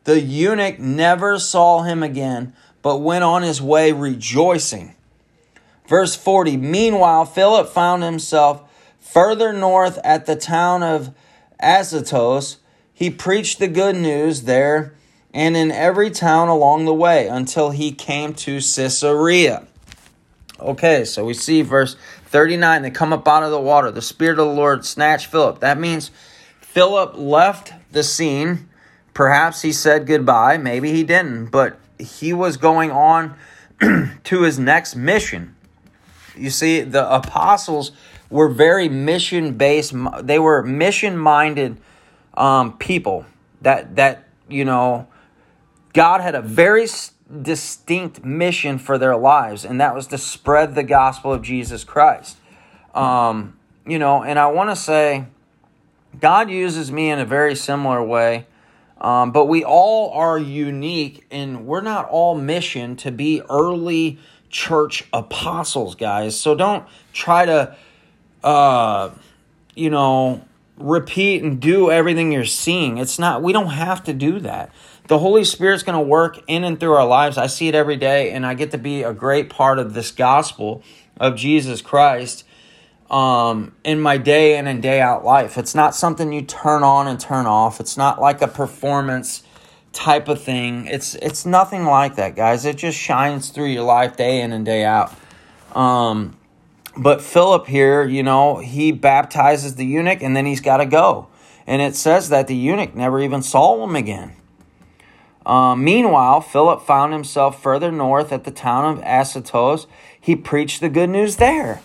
The 0.05 0.21
eunuch 0.21 0.79
never 0.79 1.39
saw 1.39 1.83
him 1.83 2.03
again, 2.03 2.55
but 2.83 2.99
went 2.99 3.25
on 3.25 3.43
his 3.43 3.61
way 3.61 3.93
rejoicing. 3.93 4.95
Verse 5.89 6.15
40 6.15 6.57
Meanwhile, 6.59 7.25
Philip 7.25 7.69
found 7.69 8.03
himself 8.05 8.63
further 9.01 9.53
north 9.53 9.99
at 10.05 10.27
the 10.27 10.37
town 10.37 10.83
of 10.83 11.15
Azotus. 11.61 12.59
He 12.93 13.11
preached 13.11 13.59
the 13.59 13.69
good 13.69 13.97
news 13.97 14.43
there 14.43 14.95
and 15.33 15.57
in 15.57 15.71
every 15.71 16.11
town 16.11 16.49
along 16.49 16.85
the 16.85 16.95
way 16.95 17.27
until 17.27 17.71
he 17.71 17.93
came 17.93 18.35
to 18.35 18.57
Caesarea. 18.57 19.67
Okay, 20.61 21.05
so 21.05 21.25
we 21.25 21.35
see 21.35 21.63
verse 21.63 21.97
39 22.27 22.83
they 22.83 22.91
come 22.91 23.13
up 23.13 23.27
out 23.27 23.43
of 23.43 23.51
the 23.51 23.61
water. 23.61 23.91
The 23.91 24.03
Spirit 24.03 24.39
of 24.39 24.49
the 24.49 24.55
Lord 24.55 24.85
snatched 24.85 25.27
Philip. 25.27 25.61
That 25.61 25.79
means 25.79 26.11
Philip 26.61 27.15
left 27.17 27.73
the 27.93 28.03
scene. 28.03 28.69
Perhaps 29.15 29.63
he 29.63 29.73
said 29.73 30.07
goodbye. 30.07 30.59
Maybe 30.59 30.93
he 30.93 31.03
didn't, 31.03 31.47
but 31.47 31.79
he 31.99 32.33
was 32.33 32.57
going 32.57 32.91
on 32.91 33.37
to 34.25 34.43
his 34.43 34.59
next 34.59 34.95
mission. 34.95 35.55
You 36.39 36.51
see, 36.51 36.81
the 36.81 37.11
apostles 37.13 37.93
were 38.31 38.49
very 38.49 38.89
mission 38.89 39.55
based. 39.55 39.95
They 40.23 40.39
were 40.39 40.63
mission 40.63 41.17
minded 41.17 41.79
um, 42.35 42.77
people. 42.79 43.27
That 43.63 43.97
that 43.97 44.29
you 44.49 44.65
know, 44.65 45.09
God 45.93 46.21
had 46.21 46.35
a 46.35 46.43
very 46.43 46.87
distinct 47.43 48.25
mission 48.25 48.79
for 48.79 48.99
their 48.99 49.17
lives, 49.17 49.65
and 49.65 49.81
that 49.81 49.95
was 49.95 50.07
to 50.09 50.19
spread 50.19 50.75
the 50.75 50.83
gospel 50.83 51.33
of 51.33 51.43
Jesus 51.43 51.85
Christ. 51.85 52.37
Um, 52.95 53.59
you 53.87 53.99
know, 53.99 54.23
and 54.23 54.39
I 54.39 54.47
want 54.49 54.71
to 54.71 54.77
say, 54.77 55.27
God 56.21 56.51
uses 56.51 56.91
me 56.91 57.11
in 57.11 57.19
a 57.19 57.25
very 57.25 57.55
similar 57.55 58.03
way. 58.03 58.47
Um, 59.01 59.31
but 59.31 59.45
we 59.45 59.63
all 59.63 60.11
are 60.11 60.39
unique, 60.39 61.25
and 61.31 61.67
we're 61.67 61.83
not 61.83 62.09
all 62.09 62.35
mission 62.35 62.97
to 62.97 63.13
be 63.13 63.43
early 63.49 64.19
church 64.51 65.05
apostles, 65.13 65.95
guys. 65.95 66.39
So 66.39 66.55
don't 66.55 66.87
try 67.13 67.47
to, 67.47 67.77
uh, 68.43 69.11
you 69.75 69.91
know, 69.91 70.45
repeat 70.77 71.43
and 71.43 71.61
do 71.61 71.91
everything 71.91 72.33
you're 72.33 72.45
seeing. 72.45 72.99
It's 72.99 73.19
not, 73.19 73.43
we 73.43 73.53
don't 73.53 73.71
have 73.71 74.05
to 74.05 74.15
do 74.15 74.39
that. 74.41 74.73
The 75.09 75.19
Holy 75.19 75.45
Spirit's 75.45 75.83
going 75.83 75.99
to 75.99 76.07
work 76.07 76.39
in 76.47 76.65
and 76.65 76.79
through 76.79 76.93
our 76.93 77.07
lives. 77.07 77.39
I 77.39 77.47
see 77.47 77.69
it 77.69 77.75
every 77.75 77.97
day, 77.97 78.31
and 78.31 78.45
I 78.45 78.55
get 78.55 78.71
to 78.73 78.79
be 78.79 79.03
a 79.03 79.13
great 79.13 79.49
part 79.49 79.79
of 79.79 79.95
this 79.95 80.11
gospel 80.11 80.83
of 81.19 81.35
Jesus 81.35 81.81
Christ 81.81 82.45
um, 83.11 83.75
in 83.85 84.01
my 84.01 84.19
day 84.19 84.59
in 84.59 84.67
and 84.67 84.83
day 84.83 85.01
out 85.01 85.25
life. 85.25 85.57
It's 85.57 85.75
not 85.75 85.95
something 85.95 86.33
you 86.33 86.43
turn 86.43 86.83
on 86.83 87.09
and 87.09 87.19
turn 87.19 87.47
off. 87.47 87.81
It's 87.81 87.97
not 87.97 88.21
like 88.21 88.43
a 88.43 88.49
performance 88.49 89.43
type 89.99 90.29
of 90.29 90.41
thing. 90.41 90.87
It's 90.87 91.17
it's 91.17 91.45
nothing 91.45 91.85
like 91.85 92.15
that, 92.17 92.37
guys. 92.37 92.65
It 92.65 92.77
just 92.77 92.97
shines 92.97 93.51
through 93.51 93.67
your 93.67 93.83
life 93.83 94.17
day 94.17 94.41
in 94.41 94.53
and 94.53 94.65
day 94.65 94.85
out. 94.85 95.13
Um, 95.75 96.37
but 96.97 97.21
Philip 97.21 97.67
here, 97.67 98.07
you 98.07 98.23
know, 98.23 98.59
he 98.59 98.93
baptizes 98.93 99.75
the 99.75 99.85
eunuch 99.85 100.23
and 100.23 100.37
then 100.37 100.47
he's 100.47 100.61
got 100.61 100.77
to 100.79 100.87
go. 100.87 101.27
And 101.67 101.83
it 101.83 101.97
says 101.97 102.29
that 102.29 102.47
the 102.47 102.55
eunuch 102.55 102.95
never 102.95 103.21
even 103.21 103.43
saw 103.43 103.85
him 103.85 103.97
again. 103.97 104.35
Uh, 105.45 105.75
meanwhile, 105.75 106.41
Philip 106.41 106.83
found 106.83 107.13
himself 107.13 107.61
further 107.61 107.91
north 107.91 108.33
at 108.33 108.45
the 108.45 108.51
town 108.51 108.85
of 108.85 109.03
Azotus. 109.05 109.87
He 110.21 110.37
preached 110.37 110.81
the 110.81 110.89
good 110.89 111.11
news 111.11 111.37
there 111.37 111.83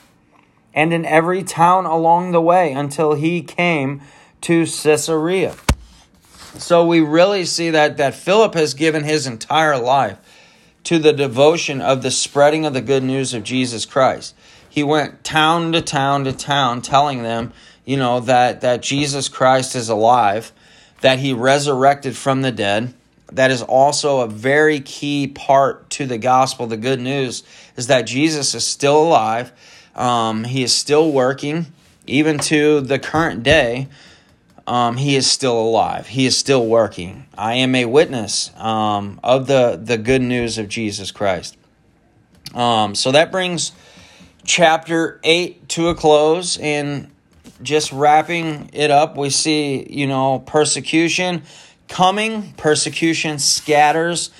and 0.73 0.93
in 0.93 1.05
every 1.05 1.41
town 1.43 1.85
along 1.85 2.31
the 2.31 2.41
way 2.41 2.71
until 2.73 3.15
he 3.15 3.41
came 3.41 4.01
to 4.41 4.65
Caesarea. 4.65 5.55
So 6.57 6.85
we 6.85 6.99
really 6.99 7.45
see 7.45 7.71
that, 7.71 7.97
that 7.97 8.13
Philip 8.13 8.53
has 8.53 8.73
given 8.73 9.03
his 9.03 9.27
entire 9.27 9.77
life 9.77 10.17
to 10.85 10.99
the 10.99 11.13
devotion 11.13 11.81
of 11.81 12.01
the 12.01 12.11
spreading 12.11 12.65
of 12.65 12.73
the 12.73 12.81
good 12.81 13.03
news 13.03 13.33
of 13.33 13.43
Jesus 13.43 13.85
Christ. 13.85 14.35
He 14.69 14.83
went 14.83 15.23
town 15.23 15.71
to 15.73 15.81
town 15.81 16.23
to 16.25 16.33
town 16.33 16.81
telling 16.81 17.23
them, 17.23 17.53
you 17.85 17.97
know, 17.97 18.19
that, 18.21 18.61
that 18.61 18.81
Jesus 18.81 19.29
Christ 19.29 19.75
is 19.75 19.89
alive, 19.89 20.51
that 21.01 21.19
he 21.19 21.33
resurrected 21.33 22.15
from 22.15 22.41
the 22.41 22.51
dead. 22.51 22.93
That 23.31 23.51
is 23.51 23.61
also 23.61 24.21
a 24.21 24.27
very 24.27 24.79
key 24.79 25.27
part 25.27 25.89
to 25.91 26.05
the 26.05 26.17
gospel. 26.17 26.67
The 26.67 26.77
good 26.77 26.99
news 26.99 27.43
is 27.75 27.87
that 27.87 28.03
Jesus 28.03 28.53
is 28.53 28.65
still 28.65 29.01
alive 29.01 29.51
um, 29.95 30.43
he 30.43 30.63
is 30.63 30.75
still 30.75 31.11
working, 31.11 31.67
even 32.07 32.39
to 32.39 32.81
the 32.81 32.99
current 32.99 33.43
day. 33.43 33.87
Um, 34.65 34.97
he 34.97 35.15
is 35.15 35.29
still 35.29 35.59
alive. 35.59 36.07
He 36.07 36.25
is 36.25 36.37
still 36.37 36.65
working. 36.65 37.25
I 37.37 37.55
am 37.55 37.75
a 37.75 37.85
witness 37.85 38.51
um, 38.57 39.19
of 39.23 39.47
the, 39.47 39.79
the 39.81 39.97
good 39.97 40.21
news 40.21 40.57
of 40.57 40.69
Jesus 40.69 41.11
Christ. 41.11 41.57
Um, 42.53 42.95
so 42.95 43.11
that 43.11 43.31
brings 43.31 43.73
chapter 44.45 45.19
8 45.23 45.67
to 45.69 45.89
a 45.89 45.95
close. 45.95 46.57
And 46.57 47.11
just 47.61 47.91
wrapping 47.91 48.69
it 48.73 48.91
up, 48.91 49.17
we 49.17 49.29
see, 49.29 49.85
you 49.89 50.07
know, 50.07 50.39
persecution 50.39 51.43
coming, 51.87 52.53
persecution 52.53 53.39
scatters 53.39 54.31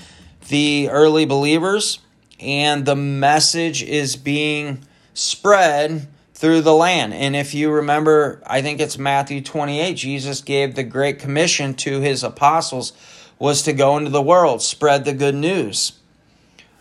the 0.49 0.89
early 0.89 1.25
believers, 1.25 1.99
and 2.39 2.85
the 2.85 2.95
message 2.95 3.83
is 3.83 4.15
being 4.15 4.83
spread 5.13 6.07
through 6.43 6.59
the 6.59 6.73
land. 6.73 7.13
And 7.13 7.37
if 7.37 7.53
you 7.53 7.71
remember, 7.71 8.43
I 8.45 8.61
think 8.61 8.81
it's 8.81 8.97
Matthew 8.97 9.39
28, 9.39 9.93
Jesus 9.93 10.41
gave 10.41 10.75
the 10.75 10.83
great 10.83 11.17
commission 11.17 11.73
to 11.75 12.01
his 12.01 12.21
apostles 12.21 12.91
was 13.39 13.61
to 13.61 13.71
go 13.71 13.95
into 13.95 14.09
the 14.09 14.21
world, 14.21 14.61
spread 14.61 15.05
the 15.05 15.13
good 15.13 15.35
news. 15.35 15.93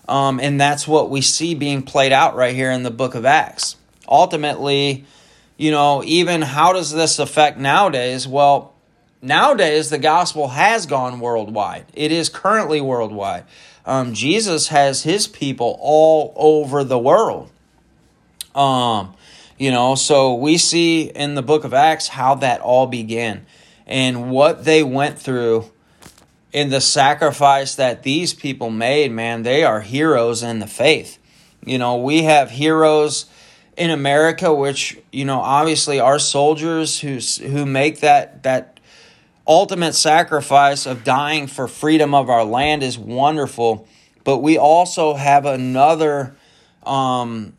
Um, 0.08 0.40
and 0.40 0.60
that's 0.60 0.88
what 0.88 1.10
we 1.10 1.20
see 1.20 1.54
being 1.54 1.84
played 1.84 2.10
out 2.10 2.34
right 2.34 2.56
here 2.56 2.72
in 2.72 2.82
the 2.82 2.90
book 2.90 3.14
of 3.14 3.24
Acts. 3.24 3.76
Ultimately, 4.08 5.04
you 5.56 5.70
know, 5.70 6.02
even 6.04 6.42
how 6.42 6.72
does 6.72 6.90
this 6.90 7.20
affect 7.20 7.56
nowadays? 7.56 8.26
Well, 8.26 8.74
nowadays 9.22 9.90
the 9.90 9.98
gospel 9.98 10.48
has 10.48 10.86
gone 10.86 11.20
worldwide. 11.20 11.86
It 11.94 12.10
is 12.10 12.28
currently 12.28 12.80
worldwide. 12.80 13.44
Um, 13.86 14.12
Jesus 14.12 14.68
has 14.68 15.04
his 15.04 15.28
people 15.28 15.78
all 15.80 16.32
over 16.34 16.82
the 16.82 16.98
world. 16.98 17.48
Um, 18.56 19.14
you 19.62 19.70
know, 19.70 19.94
so 19.94 20.34
we 20.34 20.58
see 20.58 21.02
in 21.02 21.36
the 21.36 21.42
book 21.42 21.62
of 21.62 21.72
Acts 21.72 22.08
how 22.08 22.34
that 22.34 22.60
all 22.62 22.88
began 22.88 23.46
and 23.86 24.28
what 24.28 24.64
they 24.64 24.82
went 24.82 25.20
through 25.20 25.70
in 26.52 26.70
the 26.70 26.80
sacrifice 26.80 27.76
that 27.76 28.02
these 28.02 28.34
people 28.34 28.70
made, 28.70 29.12
man, 29.12 29.44
they 29.44 29.62
are 29.62 29.80
heroes 29.80 30.42
in 30.42 30.58
the 30.58 30.66
faith. 30.66 31.16
You 31.64 31.78
know, 31.78 31.98
we 31.98 32.24
have 32.24 32.50
heroes 32.50 33.26
in 33.76 33.90
America, 33.90 34.52
which, 34.52 34.98
you 35.12 35.24
know, 35.24 35.38
obviously 35.38 36.00
our 36.00 36.18
soldiers 36.18 36.98
who 36.98 37.18
who 37.46 37.64
make 37.64 38.00
that 38.00 38.42
that 38.42 38.80
ultimate 39.46 39.92
sacrifice 39.92 40.86
of 40.86 41.04
dying 41.04 41.46
for 41.46 41.68
freedom 41.68 42.16
of 42.16 42.28
our 42.28 42.44
land 42.44 42.82
is 42.82 42.98
wonderful. 42.98 43.86
But 44.24 44.38
we 44.38 44.58
also 44.58 45.14
have 45.14 45.46
another 45.46 46.34
um, 46.84 47.52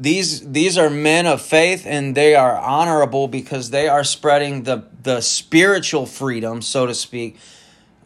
these 0.00 0.50
these 0.50 0.78
are 0.78 0.88
men 0.88 1.26
of 1.26 1.42
faith 1.42 1.86
and 1.86 2.16
they 2.16 2.34
are 2.34 2.56
honorable 2.56 3.28
because 3.28 3.70
they 3.70 3.86
are 3.86 4.02
spreading 4.02 4.62
the 4.62 4.84
the 5.02 5.20
spiritual 5.20 6.06
freedom 6.06 6.62
so 6.62 6.86
to 6.86 6.94
speak. 6.94 7.38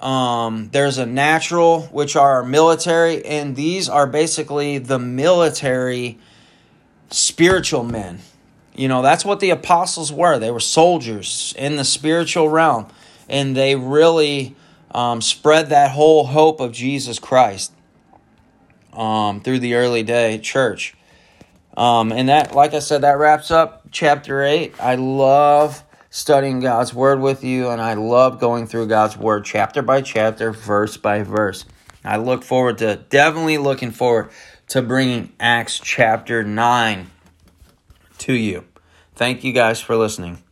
Um, 0.00 0.68
there's 0.72 0.98
a 0.98 1.07
natural 1.07 1.83
which 1.83 2.16
are 2.16 2.42
military 2.42 3.24
and 3.24 3.57
these 3.57 3.88
are 3.88 4.07
basically 4.07 4.78
the 4.78 4.98
military 4.98 6.18
spiritual 7.11 7.85
men. 7.85 8.18
You 8.74 8.88
know 8.88 9.00
that's 9.00 9.24
what 9.24 9.38
the 9.38 9.50
apostles 9.50 10.12
were. 10.12 10.38
They 10.38 10.50
were 10.50 10.61
soldiers 10.61 11.54
in 11.57 11.76
the 11.76 11.85
spiritual 11.85 12.48
realm 12.48 12.88
and 13.28 13.57
they 13.57 13.76
really 13.76 14.57
um, 14.90 15.20
spread 15.20 15.70
that 15.70 15.92
whole 15.92 16.24
hope 16.26 16.61
of 16.61 16.72
jesus 16.72 17.18
christ 17.18 17.72
um, 18.92 19.40
through 19.40 19.59
the 19.59 19.74
early 19.74 20.02
day 20.02 20.38
church 20.38 20.94
um, 21.76 22.12
and 22.12 22.28
that, 22.28 22.54
like 22.54 22.74
I 22.74 22.78
said, 22.78 23.00
that 23.00 23.18
wraps 23.18 23.50
up 23.50 23.82
chapter 23.90 24.42
8. 24.42 24.74
I 24.80 24.94
love 24.94 25.82
studying 26.10 26.60
God's 26.60 26.94
Word 26.94 27.20
with 27.20 27.42
you, 27.42 27.70
and 27.70 27.80
I 27.80 27.94
love 27.94 28.38
going 28.38 28.66
through 28.66 28.87
God's 28.87 29.16
Word 29.16 29.44
chapter 29.44 29.82
by 29.82 30.00
chapter, 30.00 30.52
verse 30.52 30.96
by 30.96 31.22
verse. 31.24 31.64
I 32.04 32.18
look 32.18 32.44
forward 32.44 32.78
to, 32.78 32.96
definitely 32.96 33.58
looking 33.58 33.90
forward 33.90 34.30
to 34.68 34.82
bringing 34.82 35.32
Acts 35.40 35.80
chapter 35.80 36.44
9 36.44 37.10
to 38.18 38.32
you. 38.32 38.64
Thank 39.16 39.42
you 39.42 39.52
guys 39.52 39.80
for 39.80 39.96
listening. 39.96 40.43